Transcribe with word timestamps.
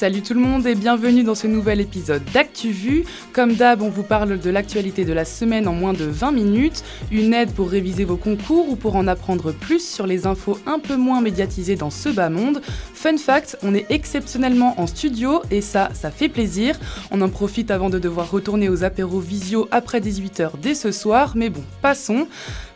Salut 0.00 0.22
tout 0.22 0.32
le 0.32 0.40
monde 0.40 0.66
et 0.66 0.74
bienvenue 0.74 1.24
dans 1.24 1.34
ce 1.34 1.46
nouvel 1.46 1.78
épisode 1.78 2.22
d'ActuVu. 2.32 3.04
Comme 3.34 3.52
d'hab, 3.52 3.82
on 3.82 3.90
vous 3.90 4.02
parle 4.02 4.38
de 4.38 4.48
l'actualité 4.48 5.04
de 5.04 5.12
la 5.12 5.26
semaine 5.26 5.68
en 5.68 5.74
moins 5.74 5.92
de 5.92 6.06
20 6.06 6.32
minutes, 6.32 6.82
une 7.12 7.34
aide 7.34 7.52
pour 7.52 7.68
réviser 7.68 8.06
vos 8.06 8.16
concours 8.16 8.70
ou 8.70 8.76
pour 8.76 8.96
en 8.96 9.06
apprendre 9.06 9.52
plus 9.52 9.86
sur 9.86 10.06
les 10.06 10.26
infos 10.26 10.58
un 10.64 10.78
peu 10.78 10.96
moins 10.96 11.20
médiatisées 11.20 11.76
dans 11.76 11.90
ce 11.90 12.08
bas 12.08 12.30
monde. 12.30 12.62
Fun 13.02 13.16
fact, 13.16 13.56
on 13.62 13.74
est 13.74 13.86
exceptionnellement 13.88 14.78
en 14.78 14.86
studio 14.86 15.40
et 15.50 15.62
ça, 15.62 15.88
ça 15.94 16.10
fait 16.10 16.28
plaisir. 16.28 16.78
On 17.10 17.22
en 17.22 17.30
profite 17.30 17.70
avant 17.70 17.88
de 17.88 17.98
devoir 17.98 18.30
retourner 18.30 18.68
aux 18.68 18.84
apéros 18.84 19.20
visio 19.20 19.68
après 19.70 20.00
18h 20.00 20.50
dès 20.60 20.74
ce 20.74 20.92
soir, 20.92 21.32
mais 21.34 21.48
bon, 21.48 21.64
passons. 21.80 22.28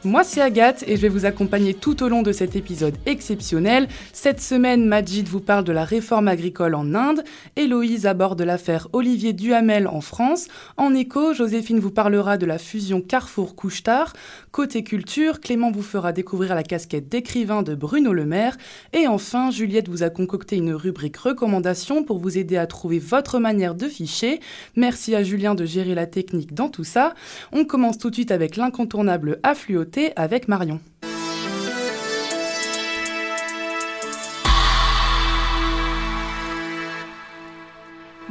Moi 0.07 0.23
c'est 0.23 0.43
Agathe 0.43 0.85
et 0.87 0.97
je 0.97 1.01
vais 1.01 1.09
vous 1.09 1.25
accompagner 1.25 1.73
tout 1.73 2.03
au 2.03 2.09
long 2.09 2.21
de 2.21 2.31
cet 2.31 2.57
épisode 2.57 2.95
exceptionnel. 3.07 3.89
Cette 4.13 4.41
semaine, 4.41 4.87
Majid 4.87 5.27
vous 5.27 5.41
parle 5.41 5.65
de 5.65 5.73
la 5.73 5.85
réforme 5.85 6.29
agricole 6.29 6.75
en 6.75 6.95
Inde, 6.95 7.25
Héloïse 7.57 8.04
aborde 8.04 8.43
l'affaire 8.43 8.89
Olivier 8.93 9.32
Duhamel 9.32 9.89
en 9.89 10.03
France, 10.03 10.49
en 10.77 10.95
écho, 10.95 11.32
Joséphine 11.32 11.81
vous 11.81 11.91
parlera 11.91 12.37
de 12.37 12.45
la 12.45 12.59
fusion 12.59 13.01
Carrefour-Couchetard, 13.01 14.13
côté 14.53 14.85
culture, 14.85 15.41
Clément 15.41 15.71
vous 15.71 15.82
fera 15.82 16.13
découvrir 16.13 16.54
la 16.54 16.65
casquette 16.65 17.09
d'écrivain 17.09 17.63
de 17.63 17.75
Bruno 17.75 18.13
Le 18.13 18.27
Maire, 18.27 18.59
et 18.93 19.07
enfin, 19.07 19.51
Juliette 19.51 19.89
vous 19.89 20.03
a 20.03 20.11
concocté 20.14 20.57
une 20.57 20.73
rubrique 20.73 21.18
recommandation 21.18 22.03
pour 22.03 22.18
vous 22.18 22.39
aider 22.39 22.57
à 22.57 22.67
trouver 22.67 22.99
votre 22.99 23.39
manière 23.39 23.75
de 23.75 23.86
ficher. 23.86 24.40
Merci 24.77 25.14
à 25.14 25.23
Julien 25.23 25.54
de 25.54 25.67
gérer 25.67 25.95
la 25.95 26.07
technique 26.07 26.54
dans 26.54 26.71
tout 26.71 26.85
ça. 26.85 27.13
On 27.53 27.67
commence 27.67 27.99
tout 27.99 28.09
de 28.09 28.14
suite 28.14 28.31
avec 28.31 28.57
l'incontournable 28.57 29.40
affluoté 29.43 30.13
avec 30.17 30.49
Marion. 30.49 30.81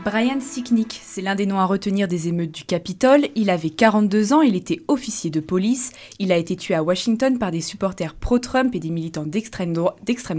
Brian 0.03 0.41
Sicknick, 0.41 0.99
c'est 1.01 1.21
l'un 1.21 1.33
des 1.33 1.45
noms 1.45 1.59
à 1.59 1.65
retenir 1.65 2.09
des 2.09 2.27
émeutes 2.27 2.51
du 2.51 2.65
Capitole. 2.65 3.27
Il 3.35 3.49
avait 3.49 3.69
42 3.69 4.33
ans, 4.33 4.41
il 4.41 4.57
était 4.57 4.81
officier 4.89 5.29
de 5.29 5.39
police. 5.39 5.93
Il 6.19 6.33
a 6.33 6.37
été 6.37 6.57
tué 6.57 6.75
à 6.75 6.83
Washington 6.83 7.39
par 7.39 7.51
des 7.51 7.61
supporters 7.61 8.13
pro-Trump 8.13 8.75
et 8.75 8.79
des 8.79 8.89
militants 8.89 9.25
d'extrême 9.25 9.71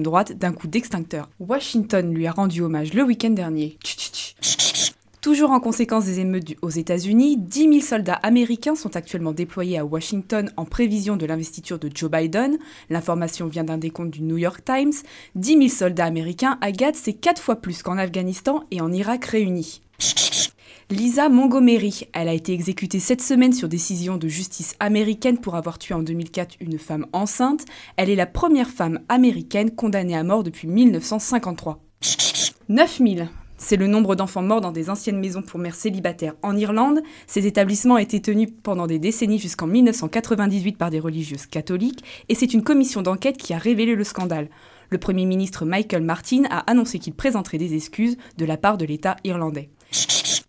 droite 0.03 0.33
d'un 0.33 0.53
coup 0.53 0.67
d'extincteur. 0.67 1.31
Washington 1.41 2.13
lui 2.13 2.27
a 2.27 2.33
rendu 2.33 2.61
hommage 2.61 2.93
le 2.93 3.05
week-end 3.05 3.31
dernier. 3.31 3.79
Toujours 5.25 5.53
en 5.53 5.61
conséquence 5.61 6.05
des 6.05 6.21
émeutes 6.21 6.55
aux 6.61 6.69
États-Unis, 6.69 7.39
10 7.39 7.61
000 7.61 7.81
soldats 7.81 8.21
américains 8.23 8.75
sont 8.75 8.95
actuellement 8.95 9.33
déployés 9.33 9.79
à 9.79 9.85
Washington 9.87 10.53
en 10.59 10.67
prévision 10.67 11.17
de 11.17 11.25
l'investiture 11.25 11.79
de 11.79 11.89
Joe 11.95 12.11
Biden. 12.11 12.59
L'information 12.91 13.47
vient 13.47 13.65
d'un 13.65 13.79
décompte 13.79 14.11
du 14.11 14.21
New 14.21 14.37
York 14.37 14.63
Times. 14.67 14.93
10 15.35 15.53
000 15.57 15.69
soldats 15.69 16.05
américains, 16.05 16.59
Agathe, 16.61 16.97
c'est 16.97 17.15
4 17.15 17.41
fois 17.41 17.57
plus 17.57 17.83
qu'en 17.83 17.97
Afghanistan 17.97 18.65
et 18.71 18.83
en 18.83 18.93
Irak 18.93 19.25
réunis. 19.25 19.81
Lisa 20.91 21.31
Montgomery, 21.31 22.07
elle 22.13 22.29
a 22.29 22.35
été 22.35 22.53
exécutée 22.53 23.01
cette 23.01 23.23
semaine 23.23 23.55
sur 23.55 23.71
décision 23.71 24.19
de 24.19 24.29
justice 24.29 24.77
américaine 24.79 25.39
pour 25.39 25.55
avoir 25.55 25.79
tué 25.79 25.95
en 25.95 26.03
2004 26.03 26.57
une 26.61 26.79
femme 26.79 27.07
enceinte. 27.15 27.65
Elle 27.97 28.11
est 28.11 28.15
la 28.15 28.27
première 28.27 28.69
femme 28.69 29.01
américaine 29.09 29.71
condamnée 29.71 30.19
à 30.19 30.23
mort 30.23 30.43
depuis 30.43 30.69
1953. 30.69 31.81
9000. 32.69 33.31
C'est 33.57 33.77
le 33.77 33.87
nombre 33.87 34.17
d'enfants 34.17 34.43
morts 34.43 34.61
dans 34.61 34.73
des 34.73 34.91
anciennes 34.91 35.21
maisons 35.21 35.43
pour 35.43 35.61
mères 35.61 35.75
célibataires 35.75 36.35
en 36.43 36.57
Irlande. 36.57 37.01
Ces 37.27 37.47
établissements 37.47 37.99
étaient 37.99 38.21
tenus 38.21 38.49
pendant 38.63 38.87
des 38.87 38.99
décennies 38.99 39.39
jusqu'en 39.39 39.67
1998 39.67 40.77
par 40.77 40.91
des 40.91 41.01
religieuses 41.01 41.47
catholiques 41.47 42.05
et 42.29 42.35
c'est 42.35 42.53
une 42.53 42.65
commission 42.65 43.03
d'enquête 43.03 43.37
qui 43.37 43.55
a 43.55 43.59
révélé 43.59 43.95
le 43.95 44.05
scandale. 44.05 44.49
Le 44.91 44.99
Premier 44.99 45.25
ministre 45.25 45.65
Michael 45.65 46.03
Martin 46.03 46.43
a 46.51 46.59
annoncé 46.71 46.99
qu'il 46.99 47.15
présenterait 47.15 47.59
des 47.59 47.75
excuses 47.75 48.17
de 48.37 48.45
la 48.45 48.57
part 48.57 48.77
de 48.77 48.85
l'État 48.85 49.17
irlandais. 49.25 49.71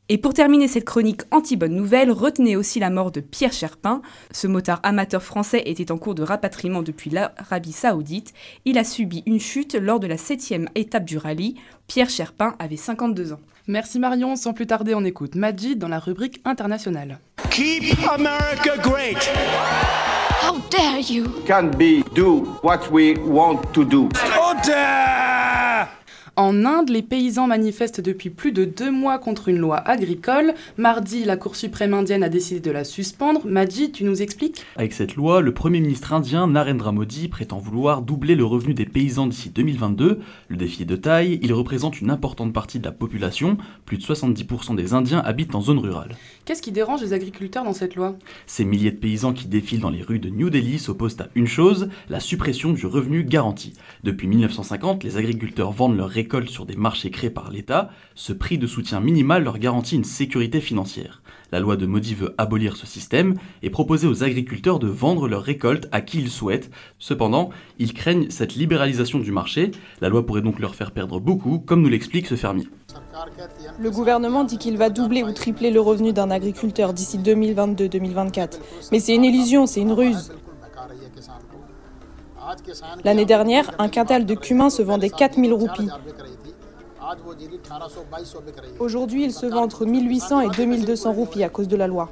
Et 0.08 0.20
pour 0.20 0.36
terminer 0.36 0.68
cette 0.68 0.86
chronique 0.86 1.22
anti-bonne 1.32 1.76
nouvelle, 1.76 2.12
retenez 2.12 2.56
aussi 2.56 2.80
la 2.80 2.92
mort 2.92 3.12
de 3.12 3.22
Pierre 3.22 3.54
Cherpin. 3.54 4.04
Ce 4.32 4.46
motard 4.46 4.80
amateur 4.84 5.24
français 5.24 5.64
était 5.66 5.92
en 5.92 5.98
cours 5.98 6.14
de 6.14 6.22
rapatriement 6.22 6.84
depuis 6.84 7.10
l'Arabie 7.10 7.72
Saoudite. 7.72 8.34
Il 8.66 8.78
a 8.78 8.84
subi 8.84 9.24
une 9.26 9.40
chute 9.40 9.74
lors 9.74 10.00
de 10.00 10.06
la 10.06 10.18
septième 10.18 10.70
étape 10.76 11.06
du 11.06 11.18
rallye. 11.18 11.56
Pierre 11.88 12.12
Cherpin 12.12 12.56
avait 12.60 12.78
52 12.78 13.34
ans. 13.34 13.40
Merci 13.68 13.98
Marion, 13.98 14.36
sans 14.36 14.54
plus 14.54 14.68
tarder 14.68 14.94
on 14.94 15.04
écoute 15.04 15.34
Majid 15.34 15.80
dans 15.80 15.88
la 15.88 15.98
rubrique 15.98 16.40
internationale. 16.46 17.18
Keep 17.50 17.98
America 18.08 18.78
great. 18.84 19.18
How 20.44 20.58
dare 20.70 21.00
you? 21.00 21.26
Can 21.48 21.72
be 21.76 22.04
do 22.14 22.60
what 22.62 22.92
we 22.92 23.18
want 23.26 23.62
to 23.74 23.84
do. 23.84 24.10
En 26.38 26.66
Inde, 26.66 26.90
les 26.90 27.02
paysans 27.02 27.48
manifestent 27.48 28.02
depuis 28.02 28.30
plus 28.30 28.52
de 28.52 28.66
deux 28.66 28.92
mois 28.92 29.20
contre 29.20 29.48
une 29.48 29.58
loi 29.58 29.78
agricole. 29.78 30.54
Mardi, 30.78 31.24
la 31.24 31.38
Cour 31.38 31.56
suprême 31.56 31.94
indienne 31.94 32.24
a 32.24 32.30
décidé 32.30 32.60
de 32.60 32.72
la 32.72 32.84
suspendre. 32.84 33.48
Majid, 33.48 33.94
tu 33.94 34.04
nous 34.04 34.22
expliques? 34.22 34.62
Avec 34.76 34.92
cette 34.92 35.16
loi, 35.16 35.40
le 35.40 35.54
Premier 35.54 35.80
ministre 35.80 36.12
indien 36.12 36.46
Narendra 36.48 36.92
Modi 36.92 37.30
prétend 37.30 37.60
vouloir 37.60 38.02
doubler 38.02 38.36
le 38.36 38.44
revenu 38.44 38.74
des 38.74 38.86
paysans 38.86 39.28
d'ici 39.28 39.50
2022. 39.50 40.20
Le 40.50 40.58
défi 40.58 40.82
est 40.82 40.86
de 40.86 40.98
taille, 40.98 41.40
il 41.42 41.54
représente 41.54 42.02
une 42.02 42.10
importante 42.10 42.52
partie 42.52 42.80
de 42.80 42.86
la 42.86 42.92
population. 42.92 43.56
Plus 43.86 43.98
de 43.98 44.04
70% 44.04 44.76
des 44.76 44.94
Indiens 44.94 45.20
habitent 45.20 45.56
en 45.56 45.62
zone 45.62 45.80
rurale. 45.80 46.18
Qu'est-ce 46.46 46.62
qui 46.62 46.72
dérange 46.72 47.02
les 47.02 47.14
agriculteurs 47.14 47.64
dans 47.64 47.74
cette 47.74 47.96
loi? 47.96 48.16
Ces 48.46 48.66
milliers 48.66 48.92
de 48.92 48.98
paysans 48.98 49.34
qui 49.34 49.48
défilent 49.48 49.80
dans 49.80 49.90
les 49.90 50.04
rues 50.04 50.20
de 50.20 50.30
New 50.30 50.52
Delhi 50.52 50.78
s'opposent 50.78 51.20
à 51.20 51.30
une 51.34 51.48
chose, 51.48 51.90
la 52.08 52.20
suppression 52.20 52.72
du 52.72 52.86
revenu 52.86 53.24
garanti. 53.24 53.74
Depuis 54.04 54.28
1950, 54.28 55.04
les 55.04 55.18
agriculteurs 55.18 55.72
vendent 55.72 55.98
leurs 55.98 56.08
récoltes 56.08 56.50
sur 56.50 56.68
des 56.68 56.76
marchés 56.76 57.10
créés 57.10 57.32
par 57.32 57.50
l'État. 57.50 57.90
Ce 58.14 58.32
prix 58.32 58.60
de 58.60 58.68
soutien 58.68 59.00
minimal 59.00 59.44
leur 59.44 59.58
garantit 59.58 59.96
une 59.96 60.04
sécurité 60.04 60.62
financière. 60.62 61.24
La 61.52 61.60
loi 61.60 61.78
de 61.78 61.88
Modi 61.88 62.14
veut 62.14 62.36
abolir 62.38 62.78
ce 62.78 62.86
système 62.86 63.34
et 63.64 63.72
proposer 63.72 64.06
aux 64.06 64.24
agriculteurs 64.24 64.78
de 64.78 64.88
vendre 64.88 65.28
leurs 65.28 65.42
récoltes 65.42 65.88
à 65.92 66.02
qui 66.02 66.20
ils 66.20 66.30
souhaitent. 66.30 66.70
Cependant, 67.00 67.50
ils 67.80 67.94
craignent 67.94 68.30
cette 68.30 68.54
libéralisation 68.54 69.18
du 69.18 69.32
marché. 69.32 69.72
La 70.00 70.10
loi 70.10 70.24
pourrait 70.24 70.44
donc 70.44 70.60
leur 70.60 70.76
faire 70.76 70.92
perdre 70.92 71.20
beaucoup, 71.20 71.58
comme 71.58 71.82
nous 71.82 71.90
l'explique 71.90 72.28
ce 72.28 72.36
fermier. 72.36 72.68
Le 73.80 73.92
gouvernement 73.92 74.44
dit 74.44 74.58
qu'il 74.58 74.78
va 74.78 74.90
doubler 74.90 75.24
ou 75.24 75.32
tripler 75.32 75.72
le 75.72 75.82
revenu 75.82 76.14
d'un 76.14 76.32
agriculteur 76.32 76.94
d'ici 76.94 77.18
2022-2024. 77.20 78.60
Mais 78.92 79.00
c'est 79.00 79.16
une 79.16 79.24
illusion, 79.24 79.66
c'est 79.66 79.82
une 79.82 79.94
ruse. 79.94 80.32
L'année 83.04 83.26
dernière, 83.26 83.72
un 83.80 83.90
quintal 83.90 84.26
de 84.26 84.36
cumin 84.36 84.70
se 84.70 84.82
vendait 84.82 85.10
4000 85.10 85.54
roupies. 85.54 85.90
Aujourd'hui, 88.80 89.24
il 89.24 89.32
se 89.32 89.46
vend 89.46 89.64
entre 89.64 89.86
1800 89.86 90.42
et 90.42 90.56
2200 90.56 91.14
roupies 91.14 91.44
à 91.44 91.50
cause 91.50 91.68
de 91.68 91.76
la 91.76 91.88
loi. 91.88 92.12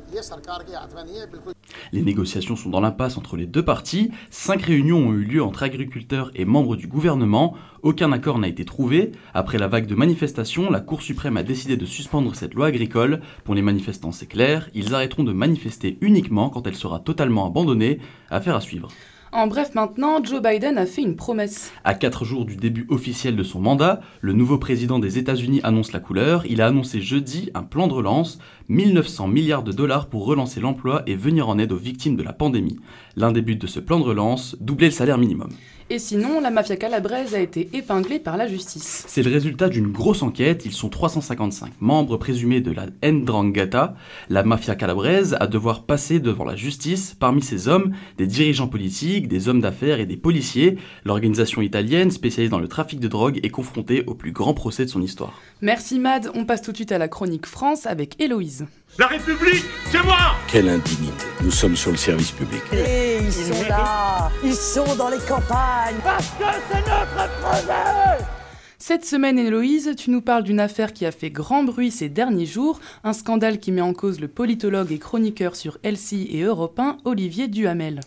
Les 1.92 2.02
négociations 2.02 2.56
sont 2.56 2.70
dans 2.70 2.80
l'impasse 2.80 3.18
entre 3.18 3.38
les 3.38 3.46
deux 3.46 3.64
parties. 3.64 4.12
Cinq 4.30 4.62
réunions 4.64 4.98
ont 4.98 5.14
eu 5.14 5.24
lieu 5.24 5.44
entre 5.44 5.64
agriculteurs 5.64 6.32
et 6.36 6.46
membres 6.46 6.76
du 6.76 6.88
gouvernement. 6.88 7.56
Aucun 7.82 8.12
accord 8.12 8.40
n'a 8.40 8.48
été 8.48 8.66
trouvé. 8.66 9.12
Après 9.34 9.58
la 9.58 9.68
vague 9.68 9.88
de 9.88 9.96
manifestations, 9.96 10.70
la 10.70 10.80
Cour 10.80 11.02
suprême 11.02 11.38
a 11.38 11.44
décidé 11.44 11.76
de 11.78 11.86
suspendre 11.86 12.36
cette 12.36 12.54
loi 12.54 12.68
agricole. 12.68 13.22
Pour 13.44 13.56
les 13.56 13.62
manifestants, 13.62 14.12
c'est 14.12 14.28
clair, 14.28 14.70
ils 14.74 14.94
arrêteront 14.94 15.24
de 15.24 15.34
manifester 15.34 15.98
uniquement 16.02 16.50
quand 16.50 16.68
elle 16.68 16.76
sera 16.76 17.00
totalement 17.00 17.46
abandonnée. 17.46 18.00
Affaire 18.30 18.56
à 18.56 18.62
suivre. 18.62 18.90
En 19.36 19.48
bref, 19.48 19.74
maintenant, 19.74 20.24
Joe 20.24 20.44
Biden 20.44 20.78
a 20.78 20.86
fait 20.86 21.02
une 21.02 21.16
promesse. 21.16 21.72
À 21.84 21.96
quatre 21.96 22.24
jours 22.24 22.46
du 22.46 22.56
début 22.56 22.86
officiel 22.90 23.36
de 23.36 23.42
son 23.42 23.60
mandat, 23.60 24.00
le 24.22 24.32
nouveau 24.32 24.60
président 24.60 25.00
des 25.00 25.18
États-Unis 25.18 25.60
annonce 25.64 25.92
la 25.92 26.00
couleur. 26.00 26.46
Il 26.46 26.62
a 26.62 26.68
annoncé 26.68 27.02
jeudi 27.02 27.50
un 27.56 27.64
plan 27.64 27.88
de 27.88 27.94
relance, 27.94 28.38
1900 28.70 29.28
milliards 29.28 29.64
de 29.64 29.72
dollars 29.72 30.06
pour 30.06 30.26
relancer 30.26 30.60
l'emploi 30.60 31.02
et 31.08 31.16
venir 31.16 31.50
en 31.50 31.58
aide 31.58 31.72
aux 31.72 31.78
victimes 31.78 32.16
de 32.16 32.22
la 32.22 32.32
pandémie. 32.32 32.78
L'un 33.16 33.32
des 33.32 33.42
buts 33.42 33.56
de 33.56 33.66
ce 33.66 33.80
plan 33.80 34.00
de 34.00 34.06
relance, 34.06 34.56
doubler 34.60 34.90
le 34.90 34.94
salaire 34.94 35.18
minimum. 35.18 35.50
Et 35.90 36.00
sinon, 36.00 36.40
la 36.40 36.50
mafia 36.50 36.76
calabraise 36.76 37.36
a 37.36 37.40
été 37.40 37.70
épinglée 37.74 38.20
par 38.20 38.38
la 38.38 38.48
justice. 38.48 39.04
C'est 39.08 39.22
le 39.22 39.32
résultat 39.32 39.70
d'une 39.70 39.92
grosse 39.92 40.24
enquête. 40.24 40.66
Ils 40.66 40.72
sont 40.72 40.90
355 40.90 41.74
membres 41.82 42.18
présumés 42.18 42.62
de 42.62 42.72
la 42.72 42.88
Ndrangheta. 43.04 43.96
La 44.30 44.44
mafia 44.44 44.76
calabraise 44.76 45.36
a 45.40 45.48
devoir 45.48 45.86
passer 45.86 46.20
devant 46.20 46.46
la 46.46 46.56
justice. 46.56 47.16
Parmi 47.20 47.42
ces 47.42 47.68
hommes, 47.68 47.94
des 48.18 48.28
dirigeants 48.28 48.68
politiques, 48.68 49.28
des 49.28 49.50
hommes 49.50 49.62
d'affaires 49.62 50.00
et 50.00 50.06
des 50.06 50.18
policiers. 50.18 50.78
L'organisation 51.04 51.62
italienne, 51.62 52.12
spécialisée 52.12 52.50
dans 52.52 52.60
le 52.60 52.68
trafic 52.68 53.00
de 53.00 53.08
drogue, 53.08 53.40
est 53.44 53.50
confrontée 53.50 54.04
au 54.08 54.16
plus 54.16 54.32
grand 54.32 54.54
procès 54.54 54.86
de 54.86 54.90
son 54.90 55.02
histoire. 55.02 55.40
Merci 55.62 56.00
Mad. 56.00 56.32
On 56.34 56.46
passe 56.46 56.62
tout 56.62 56.72
de 56.72 56.78
suite 56.78 56.92
à 56.92 56.98
la 56.98 57.08
chronique 57.08 57.46
France 57.46 57.86
avec 57.86 58.22
Héloïse. 58.22 58.66
La 59.00 59.08
République, 59.08 59.66
c'est 59.90 60.04
moi 60.04 60.36
Quelle 60.48 60.70
indignité. 60.70 61.26
Nous 61.42 61.50
sommes 61.50 61.76
sur 61.76 61.90
le 61.90 61.98
service 61.98 62.32
public. 62.32 62.62
Et 62.72 63.18
ils 63.24 63.32
sont 63.32 63.68
là 63.68 64.30
Ils 64.44 64.54
sont 64.54 64.96
dans 64.96 65.10
les 65.10 65.18
campagnes 65.18 65.96
Parce 66.04 66.28
que 66.28 66.44
c'est 66.70 66.78
notre 66.78 67.40
projet 67.42 68.24
Cette 68.78 69.04
semaine, 69.04 69.40
Héloïse, 69.40 69.96
tu 69.98 70.12
nous 70.12 70.22
parles 70.22 70.44
d'une 70.44 70.60
affaire 70.60 70.94
qui 70.94 71.08
a 71.08 71.12
fait 71.12 71.32
grand 71.32 71.64
bruit 71.64 71.90
ces 71.90 72.08
derniers 72.08 72.46
jours, 72.46 72.80
un 73.04 73.14
scandale 73.14 73.58
qui 73.58 73.72
met 73.72 73.82
en 73.82 73.94
cause 73.94 74.20
le 74.20 74.28
politologue 74.28 74.92
et 74.92 75.00
chroniqueur 75.00 75.56
sur 75.56 75.80
LCI 75.84 76.28
et 76.30 76.44
Europe 76.44 76.80
1, 76.80 76.98
Olivier 77.04 77.48
Duhamel. 77.48 78.00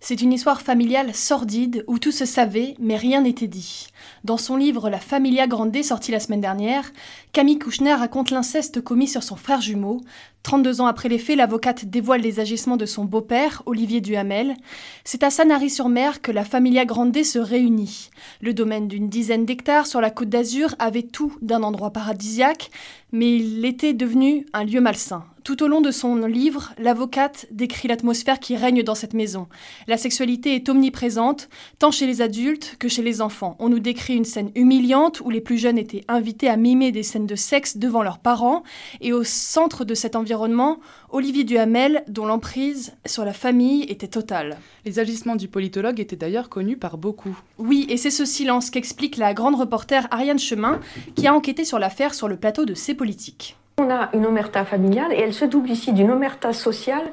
C'est 0.00 0.22
une 0.22 0.32
histoire 0.32 0.62
familiale 0.62 1.12
sordide 1.12 1.84
où 1.88 1.98
tout 1.98 2.12
se 2.12 2.24
savait 2.24 2.76
mais 2.78 2.96
rien 2.96 3.22
n'était 3.22 3.48
dit. 3.48 3.88
Dans 4.22 4.36
son 4.36 4.56
livre 4.56 4.90
La 4.90 5.00
Familia 5.00 5.48
Grande 5.48 5.82
sorti 5.82 6.12
la 6.12 6.20
semaine 6.20 6.40
dernière, 6.40 6.92
Camille 7.32 7.58
Kouchner 7.58 7.94
raconte 7.94 8.30
l'inceste 8.30 8.80
commis 8.80 9.08
sur 9.08 9.24
son 9.24 9.34
frère 9.34 9.60
jumeau. 9.60 10.00
32 10.44 10.80
ans 10.80 10.86
après 10.86 11.08
les 11.08 11.18
faits, 11.18 11.36
l'avocate 11.36 11.84
dévoile 11.86 12.20
les 12.20 12.38
agissements 12.38 12.76
de 12.76 12.86
son 12.86 13.04
beau-père, 13.04 13.64
Olivier 13.66 14.00
Duhamel. 14.00 14.54
C'est 15.02 15.24
à 15.24 15.30
Sanary-sur-Mer 15.30 16.22
que 16.22 16.30
la 16.30 16.44
Familia 16.44 16.84
Grande 16.84 17.22
se 17.24 17.40
réunit. 17.40 18.10
Le 18.40 18.54
domaine 18.54 18.86
d'une 18.86 19.08
dizaine 19.08 19.46
d'hectares 19.46 19.88
sur 19.88 20.00
la 20.00 20.10
côte 20.10 20.28
d'Azur 20.28 20.76
avait 20.78 21.02
tout 21.02 21.36
d'un 21.42 21.64
endroit 21.64 21.92
paradisiaque, 21.92 22.70
mais 23.10 23.36
il 23.36 23.64
était 23.64 23.94
devenu 23.94 24.46
un 24.52 24.62
lieu 24.62 24.80
malsain. 24.80 25.24
Tout 25.48 25.62
au 25.62 25.66
long 25.66 25.80
de 25.80 25.90
son 25.90 26.26
livre, 26.26 26.74
l'avocate 26.76 27.46
décrit 27.50 27.88
l'atmosphère 27.88 28.38
qui 28.38 28.54
règne 28.54 28.82
dans 28.82 28.94
cette 28.94 29.14
maison. 29.14 29.48
La 29.86 29.96
sexualité 29.96 30.54
est 30.54 30.68
omniprésente, 30.68 31.48
tant 31.78 31.90
chez 31.90 32.06
les 32.06 32.20
adultes 32.20 32.76
que 32.78 32.86
chez 32.86 33.00
les 33.00 33.22
enfants. 33.22 33.56
On 33.58 33.70
nous 33.70 33.78
décrit 33.78 34.14
une 34.14 34.26
scène 34.26 34.50
humiliante 34.54 35.22
où 35.24 35.30
les 35.30 35.40
plus 35.40 35.56
jeunes 35.56 35.78
étaient 35.78 36.04
invités 36.06 36.50
à 36.50 36.58
mimer 36.58 36.92
des 36.92 37.02
scènes 37.02 37.26
de 37.26 37.34
sexe 37.34 37.78
devant 37.78 38.02
leurs 38.02 38.18
parents, 38.18 38.62
et 39.00 39.14
au 39.14 39.24
centre 39.24 39.86
de 39.86 39.94
cet 39.94 40.16
environnement, 40.16 40.80
Olivier 41.08 41.44
Duhamel, 41.44 42.04
dont 42.08 42.26
l'emprise 42.26 42.92
sur 43.06 43.24
la 43.24 43.32
famille 43.32 43.84
était 43.84 44.06
totale. 44.06 44.58
Les 44.84 44.98
agissements 44.98 45.34
du 45.34 45.48
politologue 45.48 45.98
étaient 45.98 46.14
d'ailleurs 46.14 46.50
connus 46.50 46.76
par 46.76 46.98
beaucoup. 46.98 47.40
Oui, 47.56 47.86
et 47.88 47.96
c'est 47.96 48.10
ce 48.10 48.26
silence 48.26 48.68
qu'explique 48.68 49.16
la 49.16 49.32
grande 49.32 49.54
reporter 49.54 50.08
Ariane 50.10 50.38
Chemin, 50.38 50.78
qui 51.14 51.26
a 51.26 51.32
enquêté 51.32 51.64
sur 51.64 51.78
l'affaire 51.78 52.12
sur 52.12 52.28
le 52.28 52.36
plateau 52.36 52.66
de 52.66 52.74
C'est 52.74 52.92
politique. 52.92 53.56
On 53.80 53.90
a 53.90 54.08
une 54.12 54.26
omerta 54.26 54.64
familiale 54.64 55.12
et 55.12 55.20
elle 55.20 55.32
se 55.32 55.44
double 55.44 55.70
ici 55.70 55.92
d'une 55.92 56.10
omerta 56.10 56.52
sociale 56.52 57.04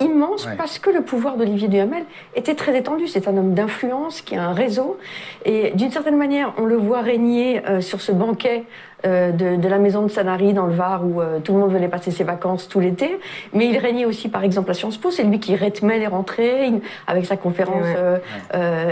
immense 0.00 0.48
parce 0.56 0.78
que 0.78 0.88
le 0.88 1.02
pouvoir 1.02 1.36
d'Olivier 1.36 1.68
Duhamel 1.68 2.04
était 2.34 2.54
très 2.54 2.74
étendu. 2.78 3.06
C'est 3.06 3.28
un 3.28 3.36
homme 3.36 3.52
d'influence 3.52 4.22
qui 4.22 4.34
a 4.34 4.42
un 4.42 4.54
réseau 4.54 4.98
et 5.44 5.72
d'une 5.74 5.90
certaine 5.90 6.16
manière, 6.16 6.54
on 6.56 6.64
le 6.64 6.76
voit 6.76 7.02
régner 7.02 7.62
euh, 7.68 7.82
sur 7.82 8.00
ce 8.00 8.12
banquet 8.12 8.64
euh, 9.04 9.30
de, 9.30 9.68
la 9.68 9.76
maison 9.76 10.04
de 10.04 10.08
Sanary 10.08 10.54
dans 10.54 10.64
le 10.64 10.72
Var 10.72 11.04
où 11.04 11.20
euh, 11.20 11.38
tout 11.40 11.52
le 11.52 11.58
monde 11.58 11.72
venait 11.72 11.88
passer 11.88 12.10
ses 12.10 12.24
vacances 12.24 12.66
tout 12.66 12.80
l'été. 12.80 13.18
Mais 13.52 13.68
il 13.68 13.76
régnait 13.76 14.06
aussi, 14.06 14.30
par 14.30 14.42
exemple, 14.42 14.70
à 14.70 14.74
Sciences 14.74 14.96
Po. 14.96 15.10
C'est 15.10 15.22
lui 15.22 15.38
qui 15.38 15.54
rythmait 15.54 15.98
les 15.98 16.06
rentrées 16.06 16.72
avec 17.06 17.26
sa 17.26 17.36
conférence 17.36 17.86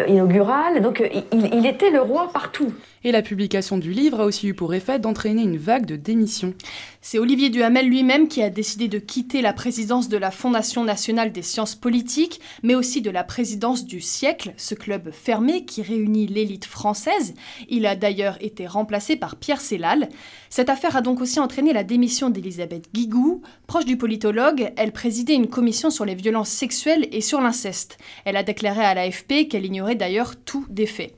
inaugurale. 0.09 0.83
Donc 0.83 1.03
il 1.33 1.65
était 1.65 1.91
le 1.91 2.03
roi 2.03 2.29
partout. 2.35 2.71
Et 3.07 3.13
la 3.13 3.21
publication 3.21 3.77
du 3.77 3.93
livre 3.93 4.23
a 4.23 4.25
aussi 4.25 4.49
eu 4.49 4.55
pour 4.55 4.73
effet 4.73 4.99
d'entraîner 4.99 5.43
une 5.43 5.59
vague 5.59 5.85
de 5.85 5.97
démissions. 5.97 6.55
C'est 7.03 7.19
Olivier 7.19 7.51
Duhamel 7.51 7.87
lui-même 7.87 8.29
qui 8.29 8.43
a 8.43 8.49
décidé 8.49 8.89
de 8.89 8.99
quitter 8.99 9.43
la 9.43 9.53
présidence 9.53 10.09
de 10.09 10.17
la 10.17 10.31
Fondation 10.31 10.85
nationale 10.85 11.31
des 11.31 11.43
sciences 11.43 11.75
politiques, 11.75 12.41
mais 12.63 12.75
aussi 12.75 13.03
de 13.03 13.11
la 13.11 13.23
présidence 13.23 13.85
du 13.85 14.01
siècle, 14.01 14.55
ce 14.57 14.75
club 14.75 15.11
fermé 15.13 15.67
qui 15.67 15.83
réunit 15.83 16.27
l'élite 16.27 16.65
française. 16.65 17.35
Il 17.69 17.85
a 17.85 17.95
d'ailleurs 17.95 18.39
été 18.41 18.67
remplacé 18.67 19.17
par 19.17 19.37
Pierre 19.37 19.61
Sellal. 19.61 20.09
Cette 20.49 20.71
affaire 20.71 20.97
a 20.97 21.03
donc 21.03 21.21
aussi 21.21 21.39
entraîné 21.41 21.75
la 21.75 21.85
démission 21.85 22.31
d'Elisabeth 22.31 22.89
Guigou. 22.95 23.43
Proche 23.67 23.85
du 23.85 23.99
politologue, 23.99 24.73
elle 24.79 24.93
présidait 24.93 25.35
une 25.35 25.49
commission 25.49 25.91
sur 25.91 26.07
les 26.07 26.15
violences 26.15 26.49
sexuelles 26.49 27.07
et 27.13 27.21
sur 27.21 27.43
l'inceste. 27.43 27.99
Elle 28.25 28.39
a 28.39 28.43
déclaré 28.43 28.83
à 28.83 28.95
l'AFP 28.95 29.47
qu'elle 29.51 29.67
ignorait 29.67 29.95
d'ailleurs 29.95 30.37
tout 30.37 30.65
des 30.71 30.87
faits. 30.87 31.15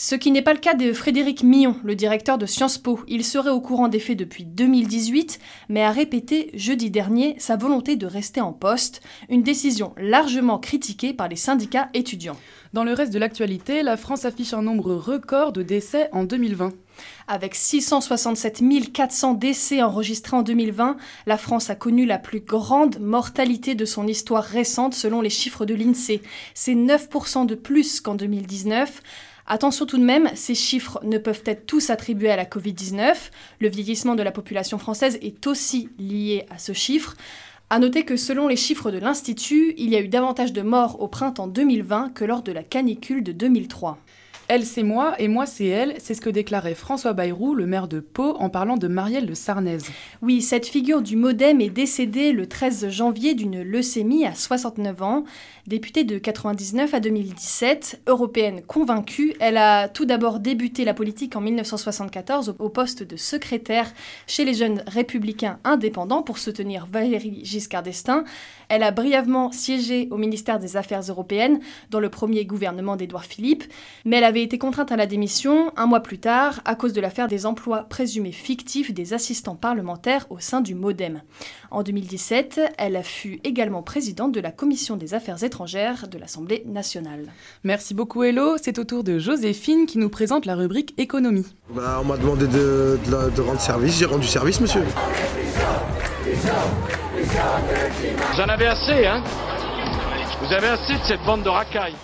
Ce 0.00 0.14
qui 0.14 0.30
n'est 0.30 0.42
pas 0.42 0.54
le 0.54 0.60
cas 0.60 0.74
de 0.74 0.92
Frédéric 0.92 1.42
Millon, 1.42 1.74
le 1.82 1.96
directeur 1.96 2.38
de 2.38 2.46
Sciences 2.46 2.78
Po. 2.78 3.00
Il 3.08 3.24
serait 3.24 3.50
au 3.50 3.60
courant 3.60 3.88
des 3.88 3.98
faits 3.98 4.16
depuis 4.16 4.44
2018, 4.44 5.40
mais 5.70 5.82
a 5.82 5.90
répété 5.90 6.52
jeudi 6.54 6.88
dernier 6.88 7.34
sa 7.40 7.56
volonté 7.56 7.96
de 7.96 8.06
rester 8.06 8.40
en 8.40 8.52
poste, 8.52 9.00
une 9.28 9.42
décision 9.42 9.94
largement 9.96 10.60
critiquée 10.60 11.14
par 11.14 11.26
les 11.26 11.34
syndicats 11.34 11.88
étudiants. 11.94 12.36
Dans 12.74 12.84
le 12.84 12.92
reste 12.92 13.12
de 13.12 13.18
l'actualité, 13.18 13.82
la 13.82 13.96
France 13.96 14.24
affiche 14.24 14.54
un 14.54 14.62
nombre 14.62 14.94
record 14.94 15.52
de 15.52 15.64
décès 15.64 16.08
en 16.12 16.22
2020. 16.22 16.74
Avec 17.26 17.56
667 17.56 18.62
400 18.92 19.34
décès 19.34 19.82
enregistrés 19.82 20.36
en 20.36 20.42
2020, 20.42 20.96
la 21.26 21.38
France 21.38 21.70
a 21.70 21.74
connu 21.74 22.06
la 22.06 22.18
plus 22.18 22.40
grande 22.40 23.00
mortalité 23.00 23.74
de 23.74 23.84
son 23.84 24.06
histoire 24.06 24.44
récente 24.44 24.94
selon 24.94 25.22
les 25.22 25.30
chiffres 25.30 25.66
de 25.66 25.74
l'INSEE. 25.74 26.22
C'est 26.54 26.74
9% 26.74 27.46
de 27.46 27.56
plus 27.56 28.00
qu'en 28.00 28.14
2019. 28.14 29.02
Attention 29.50 29.86
tout 29.86 29.96
de 29.96 30.04
même, 30.04 30.28
ces 30.34 30.54
chiffres 30.54 31.00
ne 31.04 31.16
peuvent 31.16 31.42
être 31.46 31.64
tous 31.64 31.88
attribués 31.88 32.30
à 32.30 32.36
la 32.36 32.44
Covid-19. 32.44 33.14
Le 33.60 33.68
vieillissement 33.68 34.14
de 34.14 34.22
la 34.22 34.30
population 34.30 34.76
française 34.76 35.18
est 35.22 35.46
aussi 35.46 35.88
lié 35.98 36.44
à 36.50 36.58
ce 36.58 36.74
chiffre. 36.74 37.16
À 37.70 37.78
noter 37.78 38.04
que 38.04 38.16
selon 38.18 38.46
les 38.46 38.56
chiffres 38.56 38.90
de 38.90 38.98
l'Institut, 38.98 39.72
il 39.78 39.88
y 39.88 39.96
a 39.96 40.00
eu 40.00 40.08
davantage 40.08 40.52
de 40.52 40.60
morts 40.60 41.00
au 41.00 41.08
printemps 41.08 41.46
2020 41.46 42.10
que 42.10 42.26
lors 42.26 42.42
de 42.42 42.52
la 42.52 42.62
canicule 42.62 43.22
de 43.22 43.32
2003. 43.32 43.98
Elle, 44.50 44.64
c'est 44.64 44.82
moi 44.82 45.14
et 45.18 45.28
moi, 45.28 45.44
c'est 45.44 45.66
elle. 45.66 45.96
C'est 45.98 46.14
ce 46.14 46.22
que 46.22 46.30
déclarait 46.30 46.74
François 46.74 47.12
Bayrou, 47.12 47.54
le 47.54 47.66
maire 47.66 47.86
de 47.86 48.00
Pau, 48.00 48.34
en 48.38 48.48
parlant 48.48 48.78
de 48.78 48.88
Marielle 48.88 49.26
de 49.26 49.34
Sarnez. 49.34 49.76
Oui, 50.22 50.40
cette 50.40 50.66
figure 50.66 51.02
du 51.02 51.16
modem 51.16 51.60
est 51.60 51.68
décédée 51.68 52.32
le 52.32 52.46
13 52.46 52.88
janvier 52.88 53.34
d'une 53.34 53.60
leucémie 53.60 54.24
à 54.24 54.34
69 54.34 55.02
ans. 55.02 55.24
Députée 55.66 56.04
de 56.04 56.16
99 56.16 56.94
à 56.94 57.00
2017, 57.00 58.00
européenne 58.06 58.62
convaincue, 58.66 59.34
elle 59.38 59.58
a 59.58 59.86
tout 59.86 60.06
d'abord 60.06 60.40
débuté 60.40 60.86
la 60.86 60.94
politique 60.94 61.36
en 61.36 61.42
1974 61.42 62.54
au 62.58 62.70
poste 62.70 63.02
de 63.02 63.16
secrétaire 63.16 63.92
chez 64.26 64.46
les 64.46 64.54
jeunes 64.54 64.82
républicains 64.86 65.58
indépendants 65.64 66.22
pour 66.22 66.38
soutenir 66.38 66.86
Valérie 66.90 67.44
Giscard 67.44 67.82
d'Estaing. 67.82 68.24
Elle 68.70 68.82
a 68.82 68.92
brièvement 68.92 69.52
siégé 69.52 70.08
au 70.10 70.16
ministère 70.16 70.58
des 70.58 70.78
Affaires 70.78 71.02
européennes 71.02 71.60
dans 71.90 72.00
le 72.00 72.08
premier 72.08 72.46
gouvernement 72.46 72.96
d'Édouard 72.96 73.26
Philippe, 73.26 73.64
mais 74.06 74.16
elle 74.16 74.24
avait 74.38 74.44
été 74.44 74.58
contrainte 74.58 74.92
à 74.92 74.96
la 74.96 75.06
démission 75.06 75.72
un 75.76 75.86
mois 75.86 75.98
plus 75.98 76.20
tard 76.20 76.60
à 76.64 76.76
cause 76.76 76.92
de 76.92 77.00
l'affaire 77.00 77.26
des 77.26 77.44
emplois 77.44 77.82
présumés 77.88 78.30
fictifs 78.30 78.94
des 78.94 79.12
assistants 79.12 79.56
parlementaires 79.56 80.26
au 80.30 80.38
sein 80.38 80.60
du 80.60 80.76
MoDem. 80.76 81.22
En 81.72 81.82
2017, 81.82 82.60
elle 82.78 83.02
fut 83.02 83.40
également 83.42 83.82
présidente 83.82 84.30
de 84.30 84.40
la 84.40 84.52
commission 84.52 84.96
des 84.96 85.12
affaires 85.12 85.42
étrangères 85.42 86.06
de 86.06 86.18
l'Assemblée 86.18 86.62
nationale. 86.66 87.32
Merci 87.64 87.94
beaucoup 87.94 88.22
Hello, 88.22 88.56
c'est 88.62 88.78
au 88.78 88.84
tour 88.84 89.02
de 89.02 89.18
Joséphine 89.18 89.86
qui 89.86 89.98
nous 89.98 90.08
présente 90.08 90.46
la 90.46 90.54
rubrique 90.54 90.94
économie. 90.98 91.46
Bah, 91.74 91.98
on 92.00 92.04
m'a 92.04 92.16
demandé 92.16 92.46
de, 92.46 93.40
rendre 93.40 93.60
service, 93.60 93.98
j'ai 93.98 94.06
rendu 94.06 94.28
service 94.28 94.60
monsieur. 94.60 94.84
Vous 98.32 98.40
en 98.40 98.48
avez 98.48 98.66
assez, 98.68 99.04
hein? 99.04 99.20
Vous 100.40 100.52
avez 100.52 100.68
assez 100.68 100.94
de 100.94 101.02
cette 101.02 101.24
bande 101.26 101.42
de 101.42 101.48
racailles. 101.48 101.96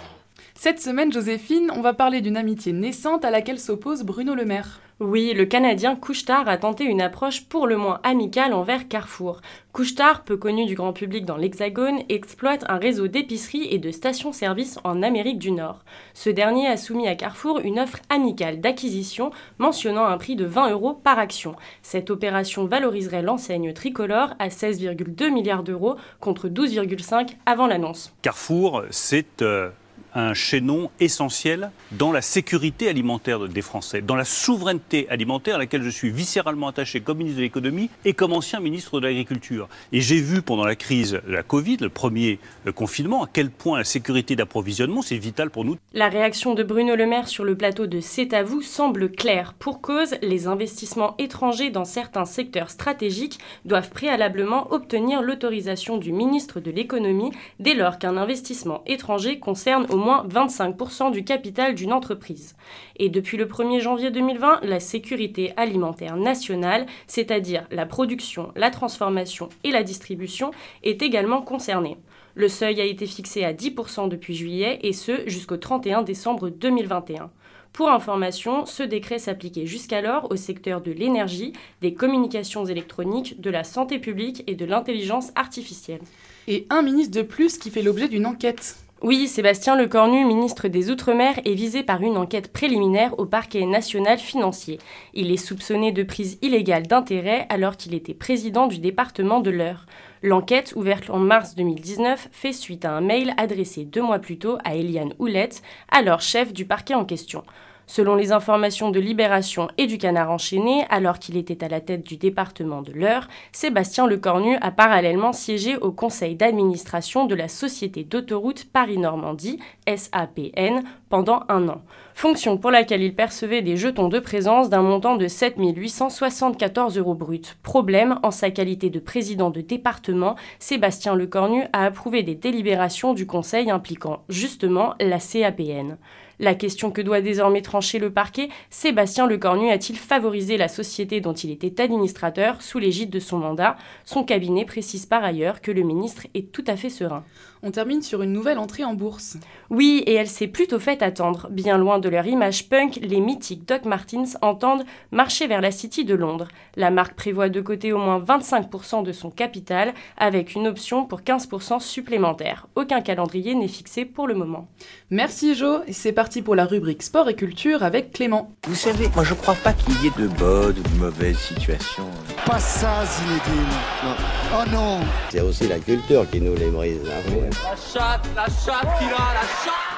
Cette 0.56 0.80
semaine, 0.80 1.12
Joséphine, 1.12 1.70
on 1.74 1.82
va 1.82 1.92
parler 1.92 2.20
d'une 2.20 2.36
amitié 2.36 2.72
naissante 2.72 3.24
à 3.24 3.30
laquelle 3.30 3.58
s'oppose 3.58 4.02
Bruno 4.02 4.34
Le 4.34 4.44
Maire. 4.44 4.80
Oui, 5.00 5.34
le 5.34 5.44
Canadien 5.44 5.96
Couchetard 5.96 6.48
a 6.48 6.56
tenté 6.56 6.84
une 6.84 7.02
approche 7.02 7.44
pour 7.44 7.66
le 7.66 7.76
moins 7.76 8.00
amicale 8.04 8.54
envers 8.54 8.86
Carrefour. 8.86 9.40
Couchetard, 9.72 10.22
peu 10.22 10.36
connu 10.36 10.66
du 10.66 10.76
grand 10.76 10.92
public 10.92 11.26
dans 11.26 11.36
l'Hexagone, 11.36 11.98
exploite 12.08 12.64
un 12.68 12.78
réseau 12.78 13.08
d'épiceries 13.08 13.66
et 13.70 13.78
de 13.78 13.90
stations-service 13.90 14.78
en 14.84 15.02
Amérique 15.02 15.40
du 15.40 15.50
Nord. 15.50 15.84
Ce 16.14 16.30
dernier 16.30 16.68
a 16.68 16.76
soumis 16.76 17.08
à 17.08 17.16
Carrefour 17.16 17.58
une 17.58 17.80
offre 17.80 17.98
amicale 18.08 18.60
d'acquisition 18.60 19.32
mentionnant 19.58 20.06
un 20.06 20.16
prix 20.16 20.36
de 20.36 20.46
20 20.46 20.70
euros 20.70 20.94
par 20.94 21.18
action. 21.18 21.56
Cette 21.82 22.10
opération 22.10 22.64
valoriserait 22.64 23.22
l'enseigne 23.22 23.72
tricolore 23.72 24.34
à 24.38 24.48
16,2 24.48 25.30
milliards 25.30 25.64
d'euros 25.64 25.96
contre 26.20 26.48
12,5 26.48 27.30
avant 27.44 27.66
l'annonce. 27.66 28.14
Carrefour, 28.22 28.84
c'est 28.90 29.42
euh, 29.42 29.70
un 30.14 30.34
chaînon 30.34 30.90
essentiel 31.00 31.70
dans 31.92 32.12
la 32.12 32.22
sécurité 32.22 32.88
alimentaire 32.88 33.48
des 33.48 33.62
Français, 33.62 34.00
dans 34.00 34.14
la 34.14 34.24
souveraineté 34.24 35.08
alimentaire 35.10 35.56
à 35.56 35.58
laquelle 35.58 35.82
je 35.82 35.90
suis 35.90 36.10
viscéralement 36.10 36.68
attaché 36.68 37.00
comme 37.00 37.18
ministre 37.18 37.38
de 37.38 37.42
l'économie 37.42 37.90
et 38.04 38.14
comme 38.14 38.32
ancien 38.32 38.60
ministre 38.60 39.00
de 39.00 39.06
l'agriculture. 39.06 39.68
Et 39.92 40.00
j'ai 40.00 40.20
vu 40.20 40.42
pendant 40.42 40.64
la 40.64 40.76
crise 40.76 41.20
de 41.26 41.32
la 41.32 41.42
Covid, 41.42 41.78
le 41.80 41.88
premier 41.88 42.38
confinement, 42.74 43.24
à 43.24 43.28
quel 43.32 43.50
point 43.50 43.78
la 43.78 43.84
sécurité 43.84 44.36
d'approvisionnement, 44.36 45.02
c'est 45.02 45.16
vital 45.16 45.50
pour 45.50 45.64
nous. 45.64 45.76
La 45.92 46.08
réaction 46.08 46.54
de 46.54 46.62
Bruno 46.62 46.94
Le 46.94 47.06
Maire 47.06 47.28
sur 47.28 47.44
le 47.44 47.56
plateau 47.56 47.86
de 47.86 48.00
C'est 48.00 48.32
à 48.34 48.42
vous 48.42 48.62
semble 48.62 49.10
claire. 49.10 49.54
Pour 49.54 49.80
cause, 49.80 50.14
les 50.22 50.46
investissements 50.46 51.14
étrangers 51.18 51.70
dans 51.70 51.84
certains 51.84 52.24
secteurs 52.24 52.70
stratégiques 52.70 53.38
doivent 53.64 53.90
préalablement 53.90 54.72
obtenir 54.72 55.22
l'autorisation 55.22 55.96
du 55.98 56.12
ministre 56.12 56.60
de 56.60 56.70
l'économie 56.70 57.32
dès 57.58 57.74
lors 57.74 57.98
qu'un 57.98 58.16
investissement 58.16 58.82
étranger 58.86 59.38
concerne 59.38 59.86
au 59.90 59.96
moins 60.04 60.26
25% 60.28 61.10
du 61.10 61.24
capital 61.24 61.74
d'une 61.74 61.92
entreprise. 61.92 62.54
Et 62.96 63.08
depuis 63.08 63.36
le 63.36 63.46
1er 63.46 63.80
janvier 63.80 64.10
2020, 64.10 64.60
la 64.62 64.78
sécurité 64.78 65.52
alimentaire 65.56 66.16
nationale, 66.16 66.86
c'est-à-dire 67.06 67.66
la 67.70 67.86
production, 67.86 68.52
la 68.54 68.70
transformation 68.70 69.48
et 69.64 69.70
la 69.70 69.82
distribution, 69.82 70.50
est 70.82 71.02
également 71.02 71.42
concernée. 71.42 71.96
Le 72.34 72.48
seuil 72.48 72.80
a 72.80 72.84
été 72.84 73.06
fixé 73.06 73.44
à 73.44 73.52
10% 73.52 74.08
depuis 74.08 74.34
juillet 74.34 74.78
et 74.82 74.92
ce 74.92 75.22
jusqu'au 75.26 75.56
31 75.56 76.02
décembre 76.02 76.50
2021. 76.50 77.30
Pour 77.72 77.90
information, 77.90 78.66
ce 78.66 78.84
décret 78.84 79.18
s'appliquait 79.18 79.66
jusqu'alors 79.66 80.30
au 80.30 80.36
secteur 80.36 80.80
de 80.80 80.92
l'énergie, 80.92 81.52
des 81.80 81.92
communications 81.92 82.64
électroniques, 82.64 83.40
de 83.40 83.50
la 83.50 83.64
santé 83.64 83.98
publique 83.98 84.44
et 84.46 84.54
de 84.54 84.64
l'intelligence 84.64 85.32
artificielle. 85.34 86.00
Et 86.46 86.66
un 86.70 86.82
ministre 86.82 87.16
de 87.16 87.22
plus 87.22 87.58
qui 87.58 87.70
fait 87.70 87.82
l'objet 87.82 88.06
d'une 88.06 88.26
enquête. 88.26 88.83
Oui, 89.06 89.28
Sébastien 89.28 89.76
Lecornu, 89.76 90.24
ministre 90.24 90.66
des 90.68 90.90
Outre-mer, 90.90 91.38
est 91.44 91.52
visé 91.52 91.82
par 91.82 92.00
une 92.00 92.16
enquête 92.16 92.50
préliminaire 92.50 93.18
au 93.18 93.26
parquet 93.26 93.66
national 93.66 94.16
financier. 94.16 94.78
Il 95.12 95.30
est 95.30 95.36
soupçonné 95.36 95.92
de 95.92 96.02
prise 96.02 96.38
illégale 96.40 96.86
d'intérêt 96.86 97.44
alors 97.50 97.76
qu'il 97.76 97.92
était 97.92 98.14
président 98.14 98.66
du 98.66 98.78
département 98.78 99.40
de 99.40 99.50
l'Eure. 99.50 99.84
L'enquête, 100.22 100.72
ouverte 100.74 101.10
en 101.10 101.18
mars 101.18 101.54
2019, 101.54 102.30
fait 102.32 102.54
suite 102.54 102.86
à 102.86 102.92
un 102.92 103.02
mail 103.02 103.34
adressé 103.36 103.84
deux 103.84 104.00
mois 104.00 104.20
plus 104.20 104.38
tôt 104.38 104.56
à 104.64 104.74
Eliane 104.74 105.12
Houlette, 105.18 105.60
alors 105.90 106.22
chef 106.22 106.54
du 106.54 106.64
parquet 106.64 106.94
en 106.94 107.04
question. 107.04 107.44
Selon 107.86 108.14
les 108.14 108.32
informations 108.32 108.90
de 108.90 109.00
Libération 109.00 109.68
et 109.76 109.86
du 109.86 109.98
Canard 109.98 110.30
enchaîné, 110.30 110.84
alors 110.88 111.18
qu'il 111.18 111.36
était 111.36 111.62
à 111.62 111.68
la 111.68 111.80
tête 111.80 112.06
du 112.06 112.16
département 112.16 112.82
de 112.82 112.92
l'Eure, 112.92 113.28
Sébastien 113.52 114.06
Lecornu 114.06 114.56
a 114.60 114.70
parallèlement 114.70 115.32
siégé 115.32 115.76
au 115.76 115.92
conseil 115.92 116.34
d'administration 116.34 117.26
de 117.26 117.34
la 117.34 117.48
Société 117.48 118.04
d'autoroute 118.04 118.66
Paris-Normandie, 118.72 119.58
SAPN, 119.86 120.82
pendant 121.14 121.44
un 121.48 121.68
an. 121.68 121.80
Fonction 122.12 122.58
pour 122.58 122.72
laquelle 122.72 123.00
il 123.00 123.14
percevait 123.14 123.62
des 123.62 123.76
jetons 123.76 124.08
de 124.08 124.18
présence 124.18 124.68
d'un 124.68 124.82
montant 124.82 125.14
de 125.14 125.28
7 125.28 125.54
874 125.56 126.98
euros 126.98 127.14
bruts. 127.14 127.54
Problème, 127.62 128.18
en 128.24 128.32
sa 128.32 128.50
qualité 128.50 128.90
de 128.90 128.98
président 128.98 129.50
de 129.50 129.60
département, 129.60 130.34
Sébastien 130.58 131.14
Lecornu 131.14 131.66
a 131.72 131.84
approuvé 131.84 132.24
des 132.24 132.34
délibérations 132.34 133.14
du 133.14 133.28
conseil 133.28 133.70
impliquant 133.70 134.24
justement 134.28 134.94
la 134.98 135.20
CAPN. 135.20 135.98
La 136.40 136.56
question 136.56 136.90
que 136.90 137.00
doit 137.00 137.20
désormais 137.20 137.62
trancher 137.62 138.00
le 138.00 138.12
parquet, 138.12 138.48
Sébastien 138.68 139.28
Lecornu 139.28 139.70
a-t-il 139.70 139.96
favorisé 139.96 140.56
la 140.56 140.66
société 140.66 141.20
dont 141.20 141.32
il 141.32 141.50
était 141.50 141.80
administrateur 141.80 142.60
sous 142.60 142.80
l'égide 142.80 143.10
de 143.10 143.20
son 143.20 143.38
mandat? 143.38 143.76
Son 144.04 144.24
cabinet 144.24 144.64
précise 144.64 145.06
par 145.06 145.22
ailleurs 145.22 145.60
que 145.60 145.70
le 145.70 145.82
ministre 145.82 146.26
est 146.34 146.50
tout 146.50 146.64
à 146.66 146.76
fait 146.76 146.90
serein. 146.90 147.24
On 147.62 147.70
termine 147.70 148.02
sur 148.02 148.20
une 148.22 148.32
nouvelle 148.32 148.58
entrée 148.58 148.84
en 148.84 148.94
bourse. 148.94 149.38
Oui, 149.70 150.02
et 150.06 150.14
elle 150.14 150.28
s'est 150.28 150.48
plutôt 150.48 150.80
fait 150.80 151.02
attendre. 151.04 151.48
Bien 151.50 151.78
loin 151.78 152.00
de 152.00 152.08
leur 152.08 152.26
image 152.26 152.68
punk, 152.68 152.98
les 153.00 153.20
mythiques 153.20 153.68
Doc 153.68 153.84
Martens 153.84 154.36
entendent 154.42 154.84
marcher 155.12 155.46
vers 155.46 155.60
la 155.60 155.70
City 155.70 156.04
de 156.04 156.14
Londres. 156.14 156.48
La 156.76 156.90
marque 156.90 157.14
prévoit 157.14 157.48
de 157.48 157.60
côté 157.60 157.92
au 157.92 157.98
moins 157.98 158.18
25% 158.18 159.04
de 159.04 159.12
son 159.12 159.30
capital, 159.30 159.94
avec 160.16 160.54
une 160.54 160.66
option 160.66 161.04
pour 161.04 161.20
15% 161.20 161.78
supplémentaire. 161.80 162.66
Aucun 162.74 163.00
calendrier 163.00 163.54
n'est 163.54 163.68
fixé 163.68 164.04
pour 164.04 164.26
le 164.26 164.34
moment. 164.34 164.66
Merci 165.10 165.54
Jo, 165.54 165.82
et 165.86 165.92
c'est 165.92 166.12
parti 166.12 166.42
pour 166.42 166.54
la 166.56 166.64
rubrique 166.64 167.02
sport 167.02 167.28
et 167.28 167.36
culture 167.36 167.82
avec 167.82 168.12
Clément. 168.12 168.50
Vous 168.66 168.74
savez, 168.74 169.08
moi 169.14 169.24
je 169.24 169.34
crois 169.34 169.54
pas 169.54 169.72
qu'il 169.72 169.94
y 170.02 170.06
ait 170.08 170.22
de 170.22 170.28
bonnes 170.28 170.78
ou 170.78 170.82
de 170.82 170.98
mauvaises 170.98 171.38
situations. 171.38 172.10
Pas 172.46 172.58
ça, 172.58 173.04
Zinedine. 173.04 173.68
Non. 174.02 174.16
Oh 174.54 174.70
non 174.70 175.00
C'est 175.30 175.40
aussi 175.40 175.68
la 175.68 175.78
culture 175.78 176.28
qui 176.30 176.40
nous 176.40 176.54
les 176.54 176.70
brise. 176.70 177.00
Hein. 177.06 177.48
La 177.62 177.76
chatte, 177.76 178.26
la 178.34 178.46
chatte 178.46 178.98
qui 178.98 179.04
a, 179.04 179.34
la 179.34 179.46
chatte 179.64 179.93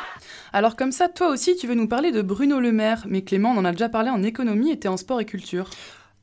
Alors 0.56 0.74
comme 0.74 0.90
ça, 0.90 1.10
toi 1.10 1.28
aussi, 1.28 1.54
tu 1.54 1.66
veux 1.66 1.74
nous 1.74 1.86
parler 1.86 2.12
de 2.12 2.22
Bruno 2.22 2.60
Le 2.60 2.72
Maire, 2.72 3.04
mais 3.10 3.20
Clément, 3.20 3.50
on 3.50 3.58
en 3.58 3.66
a 3.66 3.72
déjà 3.72 3.90
parlé 3.90 4.08
en 4.08 4.22
économie 4.22 4.70
et 4.70 4.78
t'es 4.78 4.88
en 4.88 4.96
sport 4.96 5.20
et 5.20 5.26
culture. 5.26 5.68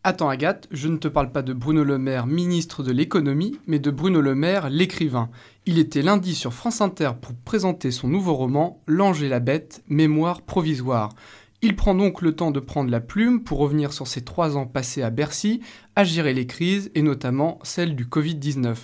Attends 0.04 0.28
Agathe, 0.28 0.68
je 0.72 0.88
ne 0.88 0.98
te 0.98 1.08
parle 1.08 1.32
pas 1.32 1.44
de 1.44 1.54
Bruno 1.54 1.84
Le 1.84 2.00
Maire, 2.00 2.26
ministre 2.26 2.82
de 2.82 2.92
l'économie, 2.92 3.60
mais 3.68 3.78
de 3.78 3.92
Bruno 3.92 4.22
Le 4.22 4.34
Maire, 4.34 4.72
l'écrivain. 4.72 5.30
Il 5.68 5.78
était 5.78 6.02
lundi 6.02 6.34
sur 6.34 6.52
France 6.52 6.82
Inter 6.82 7.12
pour 7.22 7.36
présenter 7.46 7.92
son 7.92 8.08
nouveau 8.08 8.34
roman 8.34 8.82
L'ange 8.88 9.22
et 9.22 9.30
la 9.30 9.40
bête, 9.40 9.84
mémoire 9.88 10.42
provisoire. 10.42 11.10
Il 11.62 11.76
prend 11.76 11.94
donc 11.94 12.24
le 12.24 12.36
temps 12.36 12.50
de 12.50 12.60
prendre 12.60 12.90
la 12.90 13.02
plume 13.02 13.44
pour 13.44 13.60
revenir 13.60 13.94
sur 13.94 14.08
ses 14.08 14.24
trois 14.24 14.58
ans 14.58 14.66
passés 14.66 15.04
à 15.04 15.12
Bercy, 15.12 15.62
à 15.96 16.04
gérer 16.04 16.34
les 16.34 16.48
crises 16.48 16.90
et 16.96 17.04
notamment 17.04 17.60
celle 17.62 17.96
du 17.96 18.06
Covid-19. 18.06 18.76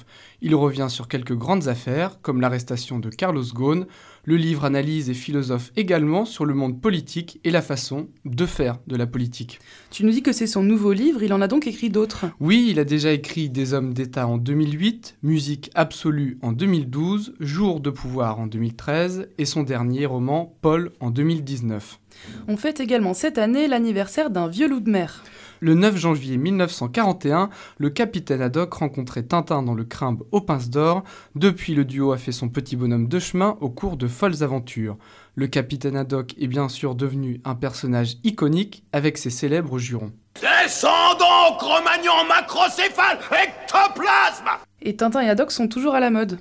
Il 0.42 0.54
revient 0.54 0.88
sur 0.90 1.08
quelques 1.08 1.36
grandes 1.36 1.68
affaires, 1.68 2.22
comme 2.22 2.40
l'arrestation 2.40 3.00
de 3.00 3.10
Carlos 3.10 3.44
Ghosn. 3.52 3.88
Le 4.26 4.36
livre 4.36 4.66
analyse 4.66 5.10
et 5.10 5.14
philosophe 5.14 5.72
également 5.76 6.26
sur 6.26 6.46
le 6.46 6.54
monde 6.54 6.82
politique 6.82 7.40
et 7.44 7.52
la 7.52 7.62
façon 7.62 8.08
de 8.26 8.46
faire 8.46 8.80
de 8.88 8.96
la 8.96 9.08
politique. 9.08 9.60
Tu 9.92 10.04
nous 10.04 10.12
dis 10.12 10.22
que 10.22 10.32
c'est 10.32 10.48
son 10.48 10.64
nouveau 10.64 10.94
livre, 10.94 11.24
il 11.24 11.34
en 11.34 11.42
a 11.42 11.48
donc 11.48 11.68
écrit 11.68 11.90
d'autres 11.90 12.26
Oui, 12.40 12.68
il 12.70 12.80
a 12.80 12.84
déjà 12.84 13.12
écrit 13.12 13.50
Des 13.50 13.74
hommes 13.74 13.94
d'État 13.94 14.28
en 14.28 14.38
2008, 14.38 15.18
Musique 15.24 15.72
absolue 15.76 16.38
en 16.42 16.52
2012, 16.52 17.34
Jour 17.40 17.80
de 17.80 17.90
pouvoir 17.90 18.40
en 18.40 18.48
2013 18.48 19.30
et 19.38 19.46
son 19.46 19.64
dernier 19.64 20.06
roman 20.06 20.56
Paul 20.62 20.92
en 21.00 21.12
2019. 21.12 22.00
On 22.48 22.58
fête 22.58 22.80
également 22.80 23.14
cette 23.14 23.38
année 23.38 23.68
l'anniversaire 23.68 24.30
d'un 24.30 24.48
vieux 24.48 24.68
loup 24.68 24.80
de 24.80 24.90
mer. 24.90 25.24
Le 25.62 25.74
9 25.74 25.98
janvier 25.98 26.38
1941, 26.38 27.50
le 27.78 27.90
capitaine 27.90 28.42
Haddock 28.42 28.74
rencontrait 28.76 29.24
Tintin 29.24 29.62
dans 29.62 29.74
le 29.74 29.84
Crimbe 29.84 30.24
aux 30.32 30.40
Pinces 30.40 30.70
d'Or. 30.70 31.04
Depuis, 31.36 31.76
le 31.76 31.84
duo 31.84 32.14
a 32.14 32.18
fait 32.18 32.32
son 32.32 32.48
petit 32.48 32.78
bonhomme 32.78 33.10
de 33.10 33.20
chemin 33.20 33.58
au 33.60 33.70
cours 33.70 33.98
de 33.98 34.08
folles 34.08 34.42
aventures. 34.42 34.98
Le 35.36 35.48
capitaine 35.48 35.98
Haddock 35.98 36.34
est 36.40 36.48
bien 36.48 36.70
sûr 36.70 36.96
devenu 36.96 37.42
un 37.44 37.56
personnage 37.56 38.16
iconique 38.24 38.84
avec 38.94 39.18
ses 39.18 39.30
célèbres 39.30 39.80
jurons. 39.80 40.14
Descendons, 40.36 41.58
Cro-Magnon, 41.58 42.26
macrocéphale, 42.30 43.20
ectoplasme 43.30 44.50
Et 44.82 44.96
Tintin 44.96 45.22
et 45.22 45.30
Haddock 45.30 45.52
sont 45.52 45.68
toujours 45.68 45.94
à 45.94 46.00
la 46.00 46.10
mode. 46.10 46.40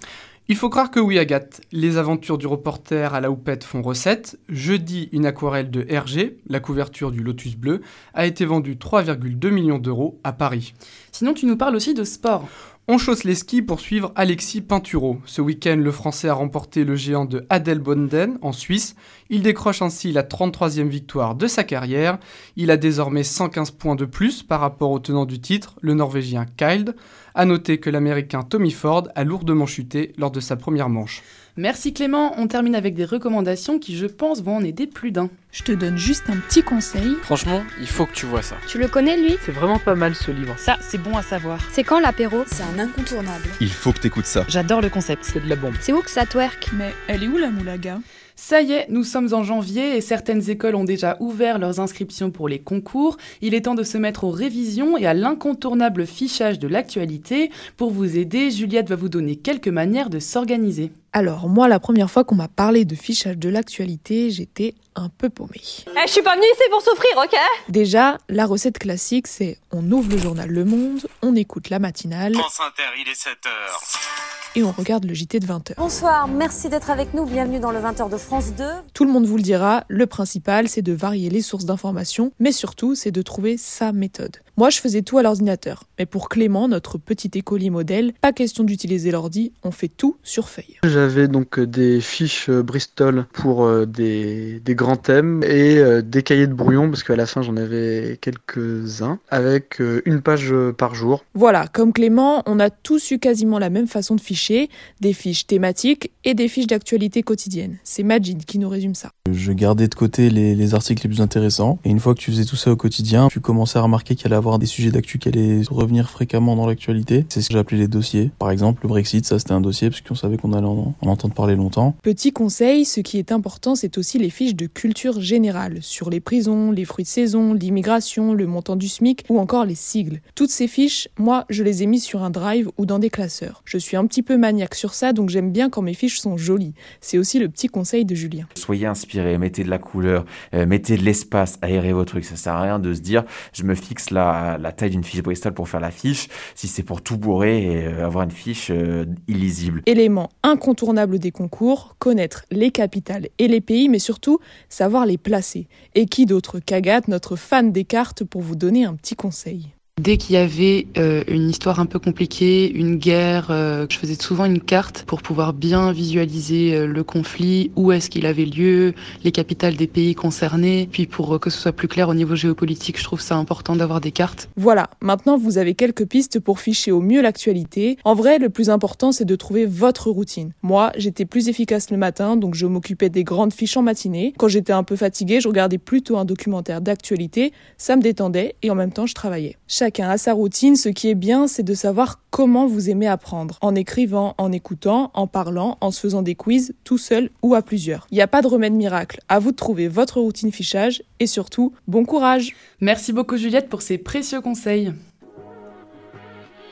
Il 0.50 0.56
faut 0.56 0.70
croire 0.70 0.90
que 0.90 0.98
oui, 0.98 1.18
Agathe. 1.18 1.60
Les 1.72 1.98
aventures 1.98 2.38
du 2.38 2.46
reporter 2.46 3.14
à 3.14 3.20
la 3.20 3.30
houppette 3.30 3.64
font 3.64 3.82
recette. 3.82 4.38
Jeudi, 4.48 5.10
une 5.12 5.26
aquarelle 5.26 5.70
de 5.70 5.84
Hergé, 5.90 6.38
la 6.46 6.58
couverture 6.58 7.10
du 7.10 7.22
Lotus 7.22 7.54
bleu, 7.54 7.82
a 8.14 8.24
été 8.24 8.46
vendue 8.46 8.76
3,2 8.76 9.50
millions 9.50 9.78
d'euros 9.78 10.18
à 10.24 10.32
Paris. 10.32 10.72
Sinon, 11.12 11.34
tu 11.34 11.44
nous 11.44 11.58
parles 11.58 11.76
aussi 11.76 11.92
de 11.92 12.02
sport. 12.02 12.48
On 12.90 12.96
chausse 12.96 13.24
les 13.24 13.34
skis 13.34 13.60
pour 13.60 13.80
suivre 13.80 14.12
Alexis 14.16 14.62
Pinturo. 14.62 15.18
Ce 15.26 15.42
week-end, 15.42 15.76
le 15.76 15.92
Français 15.92 16.30
a 16.30 16.32
remporté 16.32 16.84
le 16.84 16.96
géant 16.96 17.26
de 17.26 17.44
Adelboden 17.50 18.38
en 18.40 18.52
Suisse. 18.52 18.96
Il 19.28 19.42
décroche 19.42 19.82
ainsi 19.82 20.10
la 20.10 20.22
33e 20.22 20.88
victoire 20.88 21.34
de 21.34 21.46
sa 21.46 21.64
carrière. 21.64 22.16
Il 22.56 22.70
a 22.70 22.78
désormais 22.78 23.24
115 23.24 23.72
points 23.72 23.96
de 23.96 24.06
plus 24.06 24.42
par 24.42 24.60
rapport 24.60 24.90
au 24.92 25.00
tenant 25.00 25.26
du 25.26 25.38
titre, 25.38 25.76
le 25.82 25.92
Norvégien 25.92 26.46
Kyle. 26.56 26.94
A 27.38 27.44
noter 27.44 27.78
que 27.78 27.88
l'Américain 27.88 28.42
Tommy 28.42 28.72
Ford 28.72 29.06
a 29.14 29.22
lourdement 29.22 29.64
chuté 29.64 30.12
lors 30.18 30.32
de 30.32 30.40
sa 30.40 30.56
première 30.56 30.88
manche. 30.88 31.22
Merci 31.56 31.94
Clément, 31.94 32.34
on 32.36 32.48
termine 32.48 32.74
avec 32.74 32.96
des 32.96 33.04
recommandations 33.04 33.78
qui 33.78 33.96
je 33.96 34.06
pense 34.06 34.42
vont 34.42 34.56
en 34.56 34.64
aider 34.64 34.88
plus 34.88 35.12
d'un. 35.12 35.30
Je 35.52 35.62
te 35.62 35.70
donne 35.70 35.96
juste 35.96 36.24
un 36.30 36.36
petit 36.36 36.64
conseil. 36.64 37.14
Franchement, 37.22 37.62
il 37.80 37.86
faut 37.86 38.06
que 38.06 38.12
tu 38.12 38.26
vois 38.26 38.42
ça. 38.42 38.56
Tu 38.66 38.78
le 38.78 38.88
connais 38.88 39.16
lui? 39.16 39.36
C'est 39.46 39.52
vraiment 39.52 39.78
pas 39.78 39.94
mal 39.94 40.16
ce 40.16 40.32
livre. 40.32 40.56
Ça, 40.58 40.78
c'est 40.80 40.98
bon 40.98 41.16
à 41.16 41.22
savoir. 41.22 41.60
C'est 41.70 41.84
quand 41.84 42.00
l'apéro? 42.00 42.42
C'est 42.48 42.64
un 42.64 42.80
incontournable. 42.80 43.48
Il 43.60 43.70
faut 43.70 43.92
que 43.92 44.00
t'écoutes 44.00 44.26
ça. 44.26 44.44
J'adore 44.48 44.80
le 44.80 44.88
concept. 44.88 45.22
C'est 45.22 45.38
de 45.38 45.48
la 45.48 45.54
bombe. 45.54 45.74
C'est 45.80 45.92
où 45.92 46.02
que 46.02 46.10
ça 46.10 46.26
twerk? 46.26 46.70
Mais 46.76 46.92
elle 47.06 47.22
est 47.22 47.28
où 47.28 47.38
la 47.38 47.50
moulaga? 47.50 48.00
Ça 48.40 48.62
y 48.62 48.72
est, 48.72 48.86
nous 48.88 49.02
sommes 49.02 49.34
en 49.34 49.42
janvier 49.42 49.96
et 49.96 50.00
certaines 50.00 50.48
écoles 50.48 50.76
ont 50.76 50.84
déjà 50.84 51.16
ouvert 51.18 51.58
leurs 51.58 51.80
inscriptions 51.80 52.30
pour 52.30 52.48
les 52.48 52.60
concours. 52.60 53.16
Il 53.42 53.52
est 53.52 53.62
temps 53.62 53.74
de 53.74 53.82
se 53.82 53.98
mettre 53.98 54.22
aux 54.22 54.30
révisions 54.30 54.96
et 54.96 55.06
à 55.06 55.12
l'incontournable 55.12 56.06
fichage 56.06 56.60
de 56.60 56.68
l'actualité. 56.68 57.50
Pour 57.76 57.90
vous 57.90 58.16
aider, 58.16 58.52
Juliette 58.52 58.88
va 58.88 58.94
vous 58.94 59.08
donner 59.08 59.34
quelques 59.34 59.68
manières 59.68 60.08
de 60.08 60.20
s'organiser. 60.20 60.92
Alors 61.12 61.48
moi, 61.48 61.66
la 61.66 61.80
première 61.80 62.12
fois 62.12 62.22
qu'on 62.22 62.36
m'a 62.36 62.46
parlé 62.46 62.84
de 62.84 62.94
fichage 62.94 63.38
de 63.38 63.48
l'actualité, 63.48 64.30
j'étais 64.30 64.74
un 64.94 65.08
peu 65.08 65.30
paumée. 65.30 65.60
Eh, 65.88 66.06
je 66.06 66.12
suis 66.12 66.22
pas 66.22 66.36
venue 66.36 66.46
ici 66.54 66.62
pour 66.70 66.80
souffrir, 66.80 67.10
ok? 67.16 67.36
Déjà, 67.68 68.18
la 68.28 68.46
recette 68.46 68.78
classique, 68.78 69.26
c'est 69.26 69.58
on 69.72 69.90
ouvre 69.90 70.12
le 70.12 70.18
journal 70.18 70.48
Le 70.48 70.64
Monde, 70.64 71.08
on 71.22 71.34
écoute 71.34 71.70
la 71.70 71.80
matinale. 71.80 72.34
France 72.34 72.60
Inter, 72.60 72.84
il 73.00 73.08
est 73.08 73.20
7h. 73.20 74.37
Et 74.58 74.64
on 74.64 74.72
regarde 74.72 75.04
le 75.04 75.14
JT 75.14 75.38
de 75.38 75.46
20h. 75.46 75.74
Bonsoir, 75.76 76.26
merci 76.26 76.68
d'être 76.68 76.90
avec 76.90 77.14
nous, 77.14 77.24
bienvenue 77.24 77.60
dans 77.60 77.70
le 77.70 77.78
20h 77.78 78.10
de 78.10 78.16
France 78.16 78.52
2. 78.58 78.64
Tout 78.92 79.04
le 79.04 79.12
monde 79.12 79.24
vous 79.24 79.36
le 79.36 79.42
dira, 79.44 79.84
le 79.86 80.04
principal, 80.08 80.66
c'est 80.66 80.82
de 80.82 80.92
varier 80.92 81.30
les 81.30 81.42
sources 81.42 81.64
d'informations, 81.64 82.32
mais 82.40 82.50
surtout, 82.50 82.96
c'est 82.96 83.12
de 83.12 83.22
trouver 83.22 83.56
sa 83.56 83.92
méthode. 83.92 84.38
Moi, 84.58 84.70
je 84.70 84.80
faisais 84.80 85.02
tout 85.02 85.18
à 85.18 85.22
l'ordinateur. 85.22 85.84
Mais 86.00 86.06
pour 86.06 86.28
Clément, 86.28 86.66
notre 86.66 86.98
petit 86.98 87.30
écolier 87.34 87.70
modèle, 87.70 88.12
pas 88.20 88.32
question 88.32 88.64
d'utiliser 88.64 89.12
l'ordi, 89.12 89.52
on 89.62 89.70
fait 89.70 89.86
tout 89.86 90.16
sur 90.24 90.48
feuille. 90.48 90.78
J'avais 90.82 91.28
donc 91.28 91.60
des 91.60 92.00
fiches 92.00 92.50
Bristol 92.50 93.26
pour 93.32 93.70
des, 93.86 94.58
des 94.58 94.74
grands 94.74 94.96
thèmes 94.96 95.44
et 95.44 96.02
des 96.02 96.24
cahiers 96.24 96.48
de 96.48 96.54
brouillon, 96.54 96.90
parce 96.90 97.04
qu'à 97.04 97.14
la 97.14 97.26
fin 97.26 97.42
j'en 97.42 97.56
avais 97.56 98.18
quelques-uns, 98.20 99.20
avec 99.28 99.80
une 100.04 100.22
page 100.22 100.52
par 100.76 100.96
jour. 100.96 101.24
Voilà, 101.34 101.68
comme 101.68 101.92
Clément, 101.92 102.42
on 102.46 102.58
a 102.58 102.68
tous 102.68 103.12
eu 103.12 103.20
quasiment 103.20 103.60
la 103.60 103.70
même 103.70 103.86
façon 103.86 104.16
de 104.16 104.20
ficher, 104.20 104.70
des 105.00 105.12
fiches 105.12 105.46
thématiques 105.46 106.10
et 106.24 106.34
des 106.34 106.48
fiches 106.48 106.66
d'actualité 106.66 107.22
quotidienne. 107.22 107.76
C'est 107.84 108.02
Majid 108.02 108.44
qui 108.44 108.58
nous 108.58 108.68
résume 108.68 108.96
ça. 108.96 109.12
Je 109.30 109.52
gardais 109.52 109.86
de 109.86 109.94
côté 109.94 110.30
les, 110.30 110.56
les 110.56 110.74
articles 110.74 111.04
les 111.04 111.14
plus 111.14 111.22
intéressants, 111.22 111.78
et 111.84 111.90
une 111.90 112.00
fois 112.00 112.14
que 112.14 112.18
tu 112.18 112.32
faisais 112.32 112.44
tout 112.44 112.56
ça 112.56 112.72
au 112.72 112.76
quotidien, 112.76 113.28
tu 113.28 113.38
commençais 113.38 113.78
à 113.78 113.82
remarquer 113.82 114.16
qu'il 114.16 114.24
y 114.24 114.26
allait 114.26 114.34
avoir 114.34 114.47
avoir 114.48 114.58
des 114.58 114.66
sujets 114.66 114.90
d'actu 114.90 115.18
qui 115.18 115.28
allaient 115.28 115.62
revenir 115.70 116.10
fréquemment 116.10 116.56
dans 116.56 116.66
l'actualité. 116.66 117.26
C'est 117.28 117.40
ce 117.40 117.48
que 117.48 117.54
j'appelais 117.54 117.78
les 117.78 117.88
dossiers. 117.88 118.30
Par 118.38 118.50
exemple, 118.50 118.80
le 118.82 118.88
Brexit, 118.88 119.24
ça 119.24 119.38
c'était 119.38 119.52
un 119.52 119.60
dossier 119.60 119.90
parce 119.90 120.00
qu'on 120.00 120.14
savait 120.14 120.36
qu'on 120.36 120.52
allait 120.52 120.66
en, 120.66 120.94
en 121.00 121.08
entendre 121.08 121.34
parler 121.34 121.56
longtemps. 121.56 121.94
Petit 122.02 122.32
conseil, 122.32 122.84
ce 122.84 123.00
qui 123.00 123.18
est 123.18 123.32
important, 123.32 123.74
c'est 123.74 123.98
aussi 123.98 124.18
les 124.18 124.30
fiches 124.30 124.54
de 124.54 124.66
culture 124.66 125.20
générale 125.20 125.78
sur 125.82 126.10
les 126.10 126.20
prisons, 126.20 126.70
les 126.70 126.84
fruits 126.84 127.04
de 127.04 127.08
saison, 127.08 127.52
l'immigration, 127.52 128.34
le 128.34 128.46
montant 128.46 128.76
du 128.76 128.88
SMIC 128.88 129.24
ou 129.28 129.38
encore 129.38 129.64
les 129.64 129.74
sigles. 129.74 130.20
Toutes 130.34 130.50
ces 130.50 130.68
fiches, 130.68 131.08
moi, 131.18 131.44
je 131.48 131.62
les 131.62 131.82
ai 131.82 131.86
mises 131.86 132.04
sur 132.04 132.22
un 132.22 132.30
drive 132.30 132.70
ou 132.78 132.86
dans 132.86 132.98
des 132.98 133.10
classeurs. 133.10 133.62
Je 133.64 133.78
suis 133.78 133.96
un 133.96 134.06
petit 134.06 134.22
peu 134.22 134.36
maniaque 134.36 134.74
sur 134.74 134.94
ça, 134.94 135.12
donc 135.12 135.28
j'aime 135.30 135.52
bien 135.52 135.70
quand 135.70 135.82
mes 135.82 135.94
fiches 135.94 136.20
sont 136.20 136.36
jolies. 136.36 136.74
C'est 137.00 137.18
aussi 137.18 137.38
le 137.38 137.48
petit 137.48 137.68
conseil 137.68 138.04
de 138.04 138.14
Julien. 138.14 138.46
Soyez 138.54 138.86
inspiré, 138.86 139.38
mettez 139.38 139.64
de 139.64 139.70
la 139.70 139.78
couleur, 139.78 140.24
euh, 140.54 140.66
mettez 140.66 140.96
de 140.96 141.02
l'espace, 141.02 141.58
aérez 141.62 141.92
vos 141.92 142.04
trucs. 142.04 142.24
Ça 142.24 142.36
sert 142.36 142.54
à 142.54 142.62
rien 142.62 142.78
de 142.78 142.94
se 142.94 143.00
dire, 143.00 143.24
je 143.52 143.64
me 143.64 143.74
fixe 143.74 144.10
la, 144.58 144.72
taille 144.72 144.90
d'une 144.90 145.04
fiche 145.04 145.22
Bristol 145.22 145.54
pour 145.54 145.68
faire 145.68 145.80
la 145.80 145.90
fiche, 145.90 146.28
si 146.54 146.68
c'est 146.68 146.82
pour 146.82 147.02
tout 147.02 147.16
bourrer 147.16 147.62
et 147.62 147.86
euh, 147.86 148.06
avoir 148.06 148.24
une 148.24 148.30
fiche 148.30 148.70
euh, 148.70 149.06
illisible. 149.26 149.82
Élément 149.86 150.30
incontournable 150.42 151.18
des 151.18 151.30
concours, 151.30 151.96
connaître 151.98 152.44
les 152.50 152.70
capitales 152.70 153.28
et 153.38 153.48
les 153.48 153.60
pays, 153.60 153.88
mais 153.88 153.98
surtout 153.98 154.38
savoir 154.68 155.06
les 155.06 155.18
placer. 155.18 155.68
Et 155.94 156.06
qui 156.06 156.26
d'autre 156.26 156.58
qu'Agathe, 156.58 157.08
notre 157.08 157.36
fan 157.36 157.72
des 157.72 157.84
cartes, 157.84 158.24
pour 158.24 158.42
vous 158.42 158.56
donner 158.56 158.84
un 158.84 158.94
petit 158.94 159.16
conseil? 159.16 159.72
Dès 159.98 160.16
qu'il 160.16 160.36
y 160.36 160.38
avait 160.38 160.86
euh, 160.96 161.24
une 161.26 161.50
histoire 161.50 161.80
un 161.80 161.86
peu 161.86 161.98
compliquée, 161.98 162.70
une 162.70 162.96
guerre, 162.96 163.48
euh, 163.50 163.84
je 163.90 163.98
faisais 163.98 164.14
souvent 164.14 164.44
une 164.44 164.60
carte 164.60 165.02
pour 165.02 165.22
pouvoir 165.22 165.52
bien 165.52 165.90
visualiser 165.90 166.72
euh, 166.72 166.86
le 166.86 167.02
conflit, 167.02 167.72
où 167.74 167.90
est-ce 167.90 168.08
qu'il 168.08 168.24
avait 168.24 168.44
lieu, 168.44 168.94
les 169.24 169.32
capitales 169.32 169.74
des 169.74 169.88
pays 169.88 170.14
concernés, 170.14 170.88
puis 170.92 171.06
pour 171.06 171.40
que 171.40 171.50
ce 171.50 171.58
soit 171.58 171.72
plus 171.72 171.88
clair 171.88 172.08
au 172.08 172.14
niveau 172.14 172.36
géopolitique, 172.36 172.96
je 172.96 173.02
trouve 173.02 173.20
ça 173.20 173.34
important 173.34 173.74
d'avoir 173.74 174.00
des 174.00 174.12
cartes. 174.12 174.48
Voilà, 174.56 174.88
maintenant 175.00 175.36
vous 175.36 175.58
avez 175.58 175.74
quelques 175.74 176.06
pistes 176.06 176.38
pour 176.38 176.60
ficher 176.60 176.92
au 176.92 177.00
mieux 177.00 177.20
l'actualité. 177.20 177.98
En 178.04 178.14
vrai, 178.14 178.38
le 178.38 178.50
plus 178.50 178.70
important 178.70 179.10
c'est 179.10 179.24
de 179.24 179.34
trouver 179.34 179.66
votre 179.66 180.12
routine. 180.12 180.52
Moi, 180.62 180.92
j'étais 180.96 181.24
plus 181.24 181.48
efficace 181.48 181.90
le 181.90 181.96
matin, 181.96 182.36
donc 182.36 182.54
je 182.54 182.66
m'occupais 182.66 183.08
des 183.08 183.24
grandes 183.24 183.52
fiches 183.52 183.76
en 183.76 183.82
matinée. 183.82 184.32
Quand 184.38 184.48
j'étais 184.48 184.72
un 184.72 184.84
peu 184.84 184.94
fatiguée, 184.94 185.40
je 185.40 185.48
regardais 185.48 185.78
plutôt 185.78 186.18
un 186.18 186.24
documentaire 186.24 186.80
d'actualité, 186.80 187.52
ça 187.78 187.96
me 187.96 188.02
détendait 188.02 188.54
et 188.62 188.70
en 188.70 188.76
même 188.76 188.92
temps 188.92 189.06
je 189.06 189.14
travaillais. 189.14 189.56
Chacun 189.88 190.10
a 190.10 190.18
sa 190.18 190.34
routine, 190.34 190.76
ce 190.76 190.90
qui 190.90 191.08
est 191.08 191.14
bien, 191.14 191.46
c'est 191.46 191.62
de 191.62 191.72
savoir 191.72 192.20
comment 192.28 192.66
vous 192.66 192.90
aimez 192.90 193.06
apprendre. 193.06 193.56
En 193.62 193.74
écrivant, 193.74 194.34
en 194.36 194.52
écoutant, 194.52 195.10
en 195.14 195.26
parlant, 195.26 195.78
en 195.80 195.90
se 195.90 196.00
faisant 196.00 196.20
des 196.20 196.34
quiz, 196.34 196.74
tout 196.84 196.98
seul 196.98 197.30
ou 197.40 197.54
à 197.54 197.62
plusieurs. 197.62 198.06
Il 198.10 198.16
n'y 198.16 198.20
a 198.20 198.26
pas 198.26 198.42
de 198.42 198.48
remède 198.48 198.74
miracle. 198.74 199.18
À 199.30 199.38
vous 199.38 199.50
de 199.50 199.56
trouver 199.56 199.88
votre 199.88 200.20
routine 200.20 200.52
fichage 200.52 201.02
et 201.20 201.26
surtout, 201.26 201.72
bon 201.86 202.04
courage. 202.04 202.54
Merci 202.82 203.14
beaucoup 203.14 203.38
Juliette 203.38 203.70
pour 203.70 203.80
ces 203.80 203.96
précieux 203.96 204.42
conseils. 204.42 204.92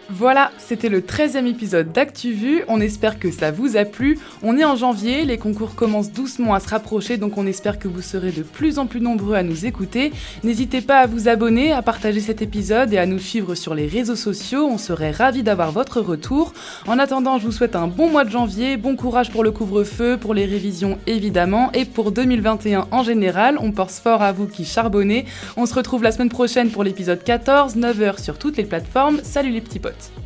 Voilà, 0.08 0.52
c'était 0.58 0.88
le 0.88 1.00
13e 1.00 1.46
épisode 1.46 1.90
d'ActuVu. 1.90 2.62
On 2.68 2.80
espère 2.80 3.18
que 3.18 3.32
ça 3.32 3.50
vous 3.50 3.76
a 3.76 3.84
plu. 3.84 4.20
On 4.44 4.56
est 4.56 4.64
en 4.64 4.76
janvier, 4.76 5.24
les 5.24 5.36
concours 5.36 5.74
commencent 5.74 6.12
doucement 6.12 6.54
à 6.54 6.60
se 6.60 6.68
rapprocher, 6.68 7.16
donc 7.16 7.36
on 7.36 7.44
espère 7.44 7.80
que 7.80 7.88
vous 7.88 8.02
serez 8.02 8.30
de 8.30 8.44
plus 8.44 8.78
en 8.78 8.86
plus 8.86 9.00
nombreux 9.00 9.34
à 9.34 9.42
nous 9.42 9.66
écouter. 9.66 10.12
N'hésitez 10.44 10.80
pas 10.80 11.00
à 11.00 11.06
vous 11.06 11.26
abonner, 11.26 11.72
à 11.72 11.82
partager 11.82 12.20
cet 12.20 12.40
épisode 12.40 12.92
et 12.92 12.98
à 12.98 13.06
nous 13.06 13.18
suivre 13.18 13.56
sur 13.56 13.74
les 13.74 13.88
réseaux 13.88 14.14
sociaux. 14.14 14.68
On 14.70 14.78
serait 14.78 15.10
ravis 15.10 15.42
d'avoir 15.42 15.72
votre 15.72 16.00
retour. 16.00 16.52
En 16.86 17.00
attendant, 17.00 17.40
je 17.40 17.46
vous 17.46 17.52
souhaite 17.52 17.74
un 17.74 17.88
bon 17.88 18.08
mois 18.08 18.24
de 18.24 18.30
janvier, 18.30 18.76
bon 18.76 18.94
courage 18.94 19.32
pour 19.32 19.42
le 19.42 19.50
couvre-feu, 19.50 20.18
pour 20.18 20.34
les 20.34 20.46
révisions 20.46 20.98
évidemment, 21.08 21.72
et 21.72 21.84
pour 21.84 22.12
2021 22.12 22.86
en 22.92 23.02
général. 23.02 23.58
On 23.60 23.72
pense 23.72 23.98
fort 23.98 24.22
à 24.22 24.30
vous 24.30 24.46
qui 24.46 24.64
charbonnez. 24.64 25.24
On 25.56 25.66
se 25.66 25.74
retrouve 25.74 26.04
la 26.04 26.12
semaine 26.12 26.28
prochaine 26.28 26.70
pour 26.70 26.84
l'épisode 26.84 27.24
14, 27.24 27.76
9h 27.76 28.22
sur 28.22 28.38
toutes 28.38 28.56
les 28.56 28.64
plateformes. 28.64 29.18
Salut 29.24 29.50
les 29.50 29.60
petits 29.60 29.80
potes. 29.80 29.95
it. 29.96 30.25